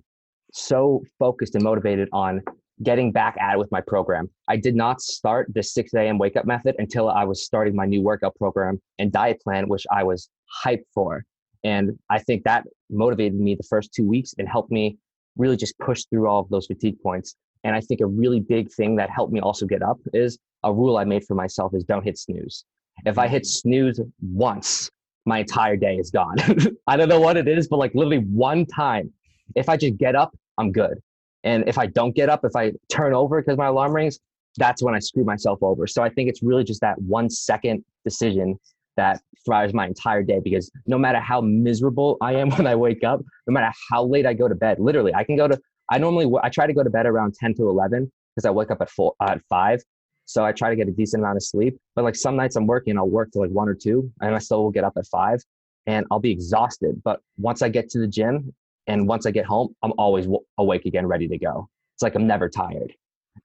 [0.54, 2.42] so focused and motivated on
[2.84, 4.30] getting back at it with my program.
[4.48, 6.18] I did not start the 6 a.m.
[6.18, 9.86] wake up method until I was starting my new workout program and diet plan, which
[9.92, 10.30] I was
[10.64, 11.24] hyped for.
[11.64, 14.98] And I think that motivated me the first two weeks and helped me
[15.38, 17.36] really just push through all of those fatigue points.
[17.64, 20.74] And I think a really big thing that helped me also get up is a
[20.74, 22.64] rule I made for myself is don't hit snooze.
[23.06, 24.90] If I hit snooze once,
[25.26, 26.38] my entire day is gone.
[26.88, 29.12] I don't know what it is, but like literally one time,
[29.56, 31.00] if I just get up, I'm good.
[31.44, 34.20] And if I don't get up, if I turn over because my alarm rings,
[34.58, 35.88] that's when I screw myself over.
[35.88, 38.60] So I think it's really just that one second decision
[38.98, 43.04] that thrives my entire day because no matter how miserable I am when I wake
[43.04, 45.60] up, no matter how late I go to bed, literally, I can go to,
[45.92, 48.72] I normally, I try to go to bed around 10 to 11 because I wake
[48.72, 49.82] up at four, uh, at five.
[50.26, 51.78] So I try to get a decent amount of sleep.
[51.96, 54.40] But like some nights I'm working, I'll work till like one or two and I
[54.40, 55.40] still will get up at five
[55.86, 57.02] and I'll be exhausted.
[57.04, 58.54] But once I get to the gym
[58.88, 61.70] and once I get home, I'm always w- awake again, ready to go.
[61.96, 62.94] It's like I'm never tired,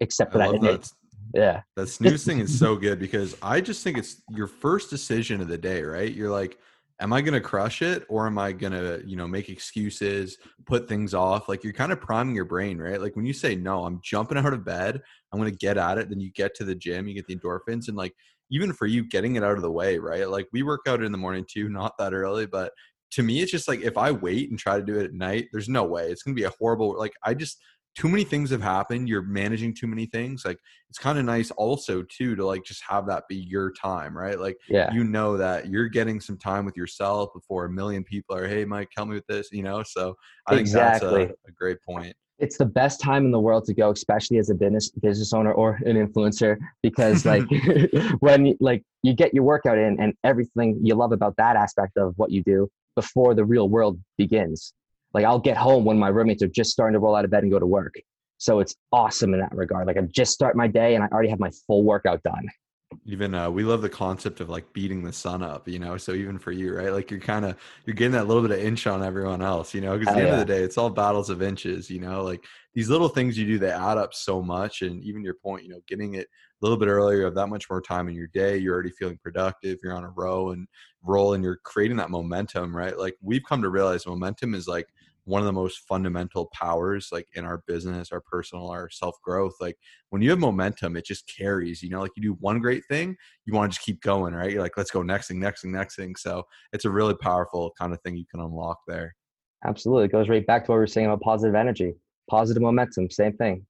[0.01, 0.61] except for that.
[0.61, 0.91] that.
[1.35, 1.63] Yeah.
[1.77, 5.49] That snooze thing is so good because I just think it's your first decision of
[5.49, 6.13] the day, right?
[6.13, 6.59] You're like,
[7.01, 10.39] am I going to crush it or am I going to, you know, make excuses,
[10.67, 11.49] put things off?
[11.49, 13.01] Like you're kind of priming your brain, right?
[13.01, 15.01] Like when you say, no, I'm jumping out of bed,
[15.33, 16.09] I'm going to get at it.
[16.09, 18.15] Then you get to the gym, you get the endorphins and like,
[18.51, 20.29] even for you getting it out of the way, right?
[20.29, 22.73] Like we work out in the morning too, not that early, but
[23.13, 25.49] to me, it's just like if I wait and try to do it at night,
[25.53, 26.11] there's no way.
[26.11, 27.59] It's going to be a horrible, like I just,
[27.95, 29.09] too many things have happened.
[29.09, 30.45] You're managing too many things.
[30.45, 34.17] Like it's kind of nice also too to like just have that be your time
[34.17, 34.39] right?
[34.39, 34.93] Like yeah.
[34.93, 38.65] you know that you're getting some time with yourself before a million people are hey
[38.65, 39.83] mike help me with this you know?
[39.83, 40.15] So
[40.47, 41.09] i exactly.
[41.09, 42.15] think that's a, a great point.
[42.39, 45.53] It's the best time in the world to go especially as a business business owner
[45.53, 47.45] or an influencer because like
[48.21, 52.15] when like you get your workout in and everything you love about that aspect of
[52.17, 54.75] what you do before the real world begins
[55.15, 57.43] like I'll get home when my roommates are just starting to roll out of bed
[57.43, 57.95] and go to work.
[58.39, 59.87] So it's awesome in that regard.
[59.87, 62.49] Like I just start my day and I already have my full workout done.
[63.07, 65.97] Even uh, we love the concept of like beating the sun up, you know.
[65.97, 66.93] So even for you, right?
[66.93, 69.81] Like you're kind of you're getting that little bit of inch on everyone else, you
[69.81, 69.97] know.
[69.97, 70.41] Because at the end yeah.
[70.41, 72.23] of the day, it's all battles of inches, you know.
[72.23, 74.83] Like these little things you do, they add up so much.
[74.83, 77.49] And even your point, you know, getting it a little bit earlier, you have that
[77.49, 78.57] much more time in your day.
[78.57, 79.79] You're already feeling productive.
[79.83, 80.67] You're on a row and
[81.03, 82.99] roll, and you're creating that momentum, right?
[82.99, 84.87] Like we've come to realize momentum is like
[85.25, 89.55] one of the most fundamental powers like in our business our personal our self growth
[89.61, 89.77] like
[90.11, 93.17] when you have momentum it just carries you know like you do one great thing
[93.47, 95.71] you want to just keep going right you're like let's go next thing next thing
[95.71, 99.15] next thing so it's a really powerful kind of thing you can unlock there
[99.65, 101.95] absolutely it goes right back to what we were saying about positive energy
[102.33, 103.67] positive momentum same thing.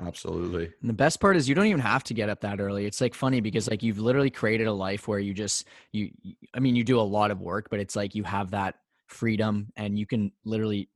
[0.00, 0.64] Absolutely.
[0.80, 2.86] And the best part is you don't even have to get up that early.
[2.86, 6.10] It's like funny because like you've literally created a life where you just you
[6.54, 8.74] i mean you do a lot of work but it's like you have that
[9.06, 10.88] freedom and you can literally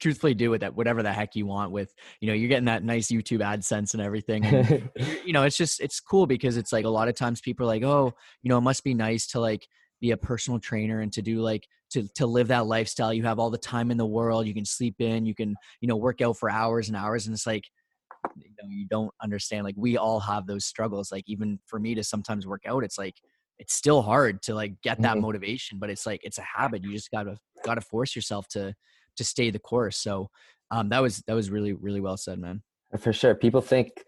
[0.00, 2.82] truthfully do with that whatever the heck you want with you know you're getting that
[2.82, 4.44] nice youtube adsense and everything.
[4.44, 4.90] And,
[5.24, 7.72] you know it's just it's cool because it's like a lot of times people are
[7.74, 9.68] like oh you know it must be nice to like
[10.00, 13.12] be a personal trainer and to do like to to live that lifestyle.
[13.12, 15.88] You have all the time in the world you can sleep in you can you
[15.88, 17.64] know work out for hours and hours and it's like
[18.36, 21.94] you know you don't understand like we all have those struggles like even for me
[21.94, 23.14] to sometimes work out it's like
[23.58, 25.22] it's still hard to like get that mm-hmm.
[25.22, 26.82] motivation but it's like it's a habit.
[26.82, 28.74] You just gotta gotta force yourself to
[29.16, 29.98] to stay the course.
[29.98, 30.30] So
[30.70, 32.62] um that was that was really really well said man.
[32.98, 33.34] For sure.
[33.34, 34.04] People think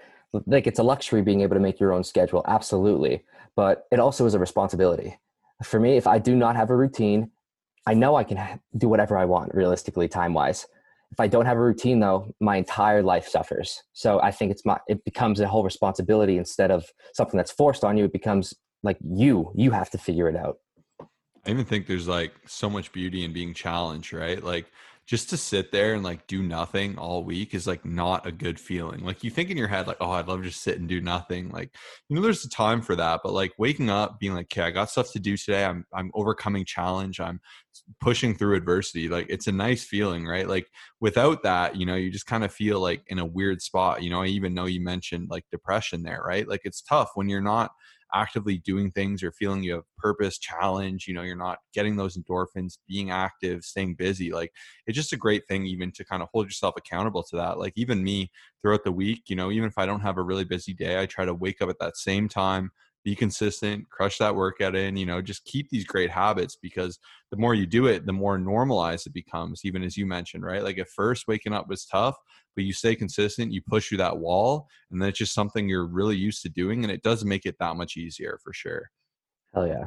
[0.47, 2.45] like it's a luxury being able to make your own schedule.
[2.47, 3.25] Absolutely.
[3.57, 5.19] But it also is a responsibility
[5.63, 7.31] for me if i do not have a routine
[7.87, 10.67] i know i can do whatever i want realistically time wise
[11.13, 13.83] if i don't have a routine though my entire life suffers.
[13.93, 17.85] So i think it's my it becomes a whole responsibility instead of something that's forced
[17.85, 20.59] on you it becomes like you you have to figure it out.
[21.47, 24.43] I even think there's like so much beauty in being challenged right?
[24.43, 24.67] Like
[25.11, 28.61] just to sit there and like do nothing all week is like not a good
[28.61, 29.01] feeling.
[29.05, 31.01] Like you think in your head, like, oh, I'd love to just sit and do
[31.01, 31.49] nothing.
[31.49, 31.75] Like,
[32.09, 34.71] you know, there's a time for that, but like waking up, being like, okay, I
[34.71, 35.65] got stuff to do today.
[35.65, 37.19] I'm I'm overcoming challenge.
[37.19, 37.41] I'm
[38.01, 39.09] pushing through adversity.
[39.09, 40.47] Like it's a nice feeling, right?
[40.47, 40.69] Like
[41.01, 44.05] without that, you know, you just kind of feel like in a weird spot.
[44.05, 46.47] You know, I even know you mentioned like depression there, right?
[46.47, 47.73] Like it's tough when you're not
[48.15, 52.17] actively doing things or feeling you have purpose, challenge, you know, you're not getting those
[52.17, 54.33] endorphins, being active, staying busy.
[54.33, 54.53] Like
[54.87, 57.59] it's just a great thing even to kind of hold yourself accountable to that.
[57.59, 58.31] Like even me
[58.63, 61.07] throughout the week, you know, even if I don't have a really busy day, I
[61.07, 62.71] try to wake up at that same time,
[63.05, 66.99] be consistent, crush that workout in, you know, just keep these great habits because
[67.31, 70.63] the more you do it, the more normalized it becomes, even as you mentioned, right?
[70.63, 72.17] Like at first waking up was tough,
[72.55, 75.87] but you stay consistent, you push through that wall, and then it's just something you're
[75.87, 76.85] really used to doing.
[76.85, 78.91] And it does make it that much easier for sure.
[79.55, 79.87] Hell yeah.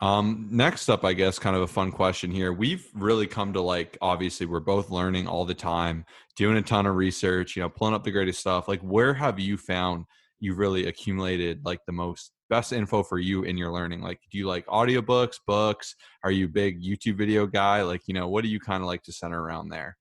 [0.00, 2.52] Um, next up, I guess, kind of a fun question here.
[2.52, 6.04] We've really come to like, obviously, we're both learning all the time,
[6.36, 8.68] doing a ton of research, you know, pulling up the greatest stuff.
[8.68, 10.04] Like, where have you found
[10.40, 14.02] you've really accumulated like the most best info for you in your learning?
[14.02, 15.94] Like, do you like audiobooks, books?
[16.22, 17.82] Are you a big YouTube video guy?
[17.82, 19.96] Like, you know, what do you kind of like to center around there?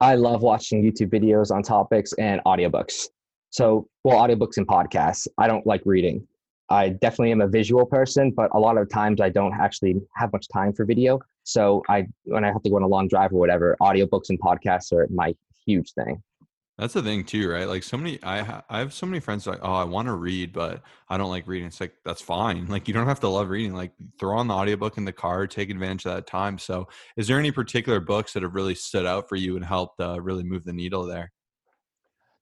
[0.00, 3.06] I love watching YouTube videos on topics and audiobooks.
[3.50, 5.28] So, well, audiobooks and podcasts.
[5.38, 6.26] I don't like reading.
[6.70, 10.32] I definitely am a visual person, but a lot of times I don't actually have
[10.32, 11.20] much time for video.
[11.44, 14.40] So I when I have to go on a long drive or whatever, audiobooks and
[14.40, 15.34] podcasts are my
[15.66, 16.22] huge thing.
[16.76, 17.68] That's the thing too, right?
[17.68, 20.14] Like so many, I ha- I have so many friends like, oh, I want to
[20.14, 21.68] read, but I don't like reading.
[21.68, 22.66] It's like that's fine.
[22.74, 23.74] Like you don't have to love reading.
[23.74, 26.58] Like throw on the audiobook in the car, take advantage of that time.
[26.58, 30.00] So, is there any particular books that have really stood out for you and helped
[30.00, 31.30] uh, really move the needle there?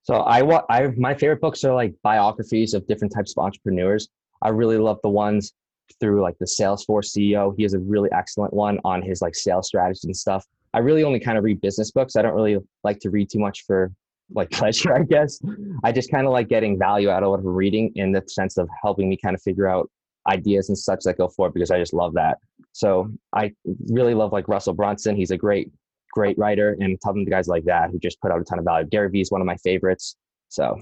[0.01, 4.09] So I want I my favorite books are like biographies of different types of entrepreneurs.
[4.41, 5.53] I really love the ones
[5.99, 7.53] through like the Salesforce CEO.
[7.55, 10.43] He has a really excellent one on his like sales strategy and stuff.
[10.73, 12.15] I really only kind of read business books.
[12.15, 13.91] I don't really like to read too much for
[14.31, 15.39] like pleasure, I guess.
[15.83, 18.57] I just kind of like getting value out of what I'm reading in the sense
[18.57, 19.89] of helping me kind of figure out
[20.29, 22.37] ideas and such that go forward because I just love that.
[22.71, 23.53] So I
[23.89, 25.15] really love like Russell Brunson.
[25.15, 25.71] He's a great
[26.11, 28.59] great writer and tell them the guys like that who just put out a ton
[28.59, 28.87] of value.
[28.87, 30.15] Gary Vee is one of my favorites.
[30.49, 30.79] So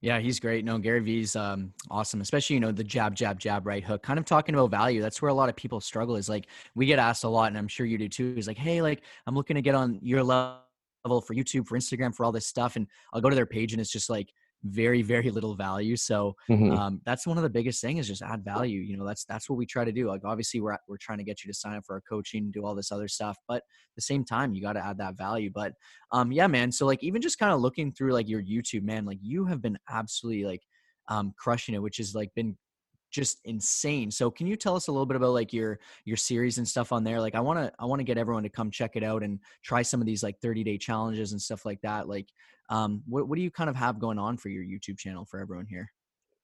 [0.00, 0.64] yeah, he's great.
[0.64, 4.18] No, Gary Vee's um, awesome, especially, you know, the jab, jab, jab, right hook, kind
[4.18, 5.02] of talking about value.
[5.02, 7.58] That's where a lot of people struggle is like, we get asked a lot, and
[7.58, 10.22] I'm sure you do too, is like, hey, like, I'm looking to get on your
[10.22, 10.60] level
[11.04, 12.76] for YouTube, for Instagram, for all this stuff.
[12.76, 14.28] And I'll go to their page and it's just like,
[14.64, 16.72] very very little value so mm-hmm.
[16.72, 19.48] um, that's one of the biggest things is just add value you know that's that's
[19.48, 21.76] what we try to do like obviously we're we're trying to get you to sign
[21.76, 23.62] up for our coaching do all this other stuff but at
[23.94, 25.72] the same time you got to add that value but
[26.10, 29.04] um yeah man so like even just kind of looking through like your youtube man
[29.04, 30.62] like you have been absolutely like
[31.08, 32.56] um crushing it which has like been
[33.10, 34.10] just insane.
[34.10, 36.92] So can you tell us a little bit about like your your series and stuff
[36.92, 37.20] on there?
[37.20, 39.38] Like I want to I want to get everyone to come check it out and
[39.62, 42.08] try some of these like 30 day challenges and stuff like that.
[42.08, 42.28] Like
[42.70, 45.40] um, what, what do you kind of have going on for your YouTube channel for
[45.40, 45.90] everyone here?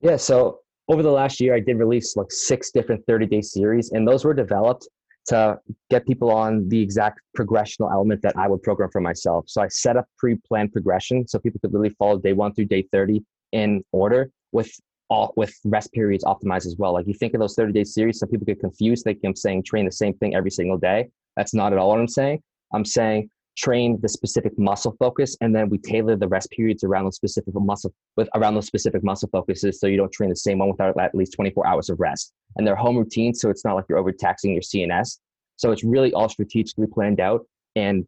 [0.00, 3.92] Yeah, so over the last year, I did release like six different 30 day series,
[3.92, 4.88] and those were developed
[5.26, 5.58] to
[5.88, 9.44] get people on the exact progressional element that I would program for myself.
[9.48, 12.66] So I set up pre planned progression so people could literally follow day one through
[12.66, 14.70] day 30 in order with
[15.10, 16.92] all with rest periods optimized as well.
[16.94, 19.64] Like you think of those 30 day series, some people get confused thinking I'm saying
[19.64, 21.08] train the same thing every single day.
[21.36, 22.42] That's not at all what I'm saying.
[22.72, 27.04] I'm saying train the specific muscle focus and then we tailor the rest periods around
[27.04, 30.58] those specific muscle with around those specific muscle focuses so you don't train the same
[30.58, 33.74] one without at least 24 hours of rest and they're home routines so it's not
[33.74, 35.18] like you're overtaxing your cns
[35.56, 37.46] so it's really all strategically planned out
[37.76, 38.04] and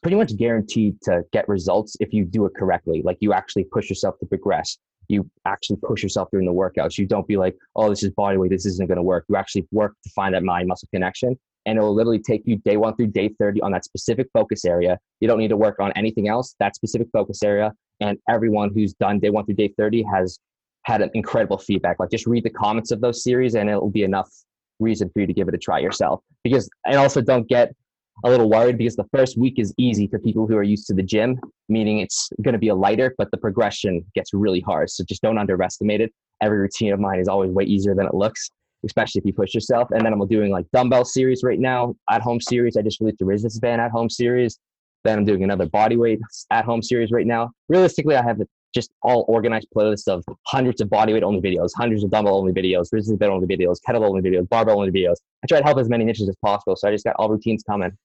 [0.00, 3.88] pretty much guaranteed to get results if you do it correctly like you actually push
[3.88, 4.78] yourself to progress
[5.08, 8.36] you actually push yourself during the workouts you don't be like oh this is body
[8.36, 11.36] weight this isn't going to work you actually work to find that mind muscle connection
[11.66, 14.64] and it will literally take you day one through day 30 on that specific focus
[14.64, 14.98] area.
[15.20, 17.72] You don't need to work on anything else, that specific focus area.
[18.00, 20.38] And everyone who's done day one through day 30 has
[20.82, 21.98] had an incredible feedback.
[21.98, 24.30] Like just read the comments of those series and it'll be enough
[24.78, 26.20] reason for you to give it a try yourself.
[26.42, 27.74] Because, and also don't get
[28.24, 30.94] a little worried because the first week is easy for people who are used to
[30.94, 31.38] the gym,
[31.68, 34.90] meaning it's going to be a lighter, but the progression gets really hard.
[34.90, 36.12] So just don't underestimate it.
[36.40, 38.50] Every routine of mine is always way easier than it looks
[38.84, 39.88] especially if you push yourself.
[39.90, 42.76] And then I'm doing like dumbbell series right now, at home series.
[42.76, 44.58] I just released the resistance band at home series.
[45.04, 47.50] Then I'm doing another body weight at home series right now.
[47.68, 48.40] Realistically, I have
[48.74, 52.92] just all organized playlists of hundreds of bodyweight only videos, hundreds of dumbbell only videos,
[52.92, 55.16] resistance band only videos, kettlebell only videos, barbell only videos.
[55.42, 56.76] I try to help as many niches as possible.
[56.76, 57.96] So I just got all routines coming.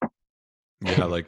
[0.82, 1.26] Yeah, like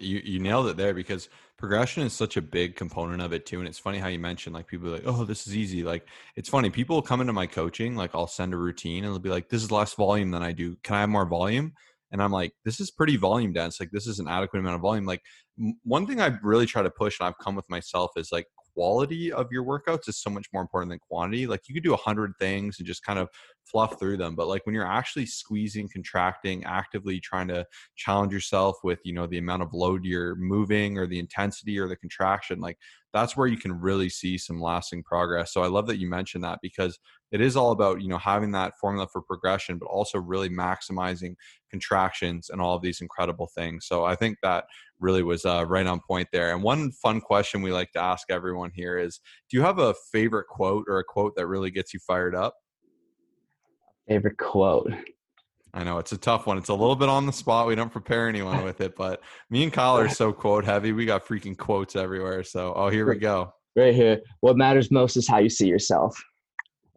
[0.00, 3.58] you you nailed it there because progression is such a big component of it too
[3.58, 6.48] and it's funny how you mentioned like people like oh this is easy like it's
[6.48, 9.48] funny people come into my coaching like i'll send a routine and they'll be like
[9.50, 11.72] this is less volume than i do can i have more volume
[12.12, 14.80] and i'm like this is pretty volume dense like this is an adequate amount of
[14.80, 15.20] volume like
[15.84, 19.32] one thing i really try to push and i've come with myself is like quality
[19.32, 21.46] of your workouts is so much more important than quantity.
[21.46, 23.28] Like you could do a hundred things and just kind of
[23.64, 27.66] fluff through them, but like when you're actually squeezing, contracting, actively trying to
[27.96, 31.88] challenge yourself with you know the amount of load you're moving or the intensity or
[31.88, 32.78] the contraction, like
[33.12, 35.52] that's where you can really see some lasting progress.
[35.52, 36.98] So I love that you mentioned that because
[37.32, 41.34] it is all about you know having that formula for progression, but also really maximizing
[41.70, 43.86] contractions and all of these incredible things.
[43.86, 44.64] So I think that
[44.98, 46.52] really was uh, right on point there.
[46.52, 49.94] And one fun question we like to ask everyone here is: Do you have a
[50.12, 52.54] favorite quote or a quote that really gets you fired up?
[54.08, 54.92] Favorite quote.
[55.72, 56.58] I know it's a tough one.
[56.58, 57.68] It's a little bit on the spot.
[57.68, 60.92] We don't prepare anyone with it, but me and Kyle are so quote heavy.
[60.92, 62.42] We got freaking quotes everywhere.
[62.42, 63.52] So, oh, here we go.
[63.76, 64.20] Right here.
[64.40, 66.20] What matters most is how you see yourself.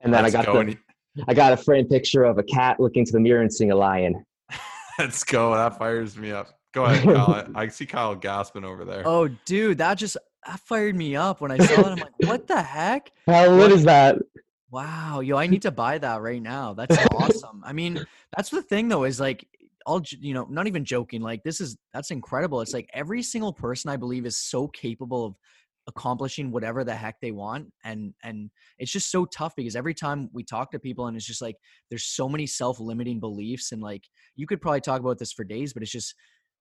[0.04, 0.78] And then Let's I got the,
[1.28, 3.76] I got a framed picture of a cat looking to the mirror and seeing a
[3.76, 4.24] lion.
[4.99, 5.56] Let's go.
[5.56, 6.49] That fires me up.
[6.74, 7.47] Go ahead, Kyle.
[7.56, 9.04] I, I see Kyle gasping over there.
[9.06, 11.86] Oh, dude, that just that fired me up when I saw it.
[11.88, 13.12] I'm like, what the heck?
[13.28, 14.18] How lit What- is that?
[14.72, 16.74] Wow, yo, I need to buy that right now.
[16.74, 17.62] That's awesome.
[17.64, 18.04] I mean,
[18.36, 19.47] that's the thing though, is like
[19.86, 21.22] all j- you know, not even joking.
[21.22, 22.60] Like this is that's incredible.
[22.60, 25.36] It's like every single person I believe is so capable of
[25.88, 30.29] accomplishing whatever the heck they want and and it's just so tough because every time
[30.34, 31.55] we talk to people and it's just like
[31.89, 34.03] there's so many self-limiting beliefs and like
[34.36, 36.15] you could probably talk about this for days but it's just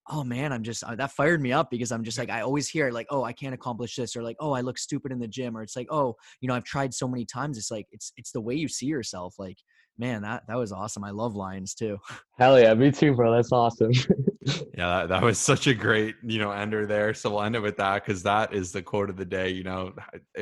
[0.09, 2.67] oh man i'm just uh, that fired me up because i'm just like i always
[2.67, 5.27] hear like oh i can't accomplish this or like oh i look stupid in the
[5.27, 8.11] gym or it's like oh you know i've tried so many times it's like it's
[8.17, 9.57] it's the way you see yourself like
[9.97, 11.97] man that that was awesome i love lions too
[12.39, 13.31] Hell yeah, me too, bro.
[13.31, 13.91] That's awesome.
[14.45, 17.13] Yeah, that, that was such a great, you know, ender there.
[17.13, 19.49] So we'll end it with that because that is the quote of the day.
[19.49, 19.93] You know,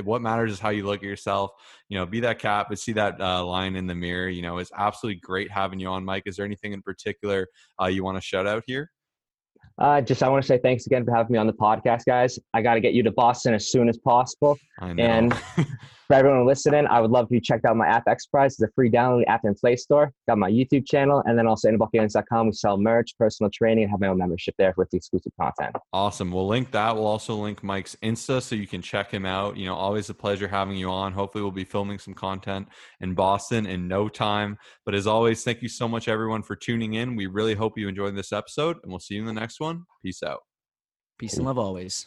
[0.03, 1.51] what matters is how you look at yourself.
[1.89, 4.29] You know, be that cat, but see that uh, line in the mirror.
[4.29, 6.23] You know, it's absolutely great having you on, Mike.
[6.25, 7.47] Is there anything in particular
[7.81, 8.91] uh, you want to shout out here?
[9.77, 12.37] Uh, just I want to say thanks again for having me on the podcast, guys.
[12.53, 14.57] I got to get you to Boston as soon as possible.
[14.79, 15.03] I know.
[15.03, 15.41] And-
[16.11, 18.47] For everyone listening, I would love if you checked out my app Exerprise.
[18.47, 20.11] It's a free download app in Play Store.
[20.27, 22.47] Got my YouTube channel, and then also innerbuckgames.com.
[22.47, 25.73] We sell merch, personal training, and have my own membership there with the exclusive content.
[25.93, 26.29] Awesome.
[26.29, 26.93] We'll link that.
[26.93, 29.55] We'll also link Mike's Insta so you can check him out.
[29.55, 31.13] You know, always a pleasure having you on.
[31.13, 32.67] Hopefully, we'll be filming some content
[32.99, 34.57] in Boston in no time.
[34.85, 37.15] But as always, thank you so much, everyone, for tuning in.
[37.15, 39.85] We really hope you enjoyed this episode, and we'll see you in the next one.
[40.03, 40.41] Peace out.
[41.17, 42.05] peace and love always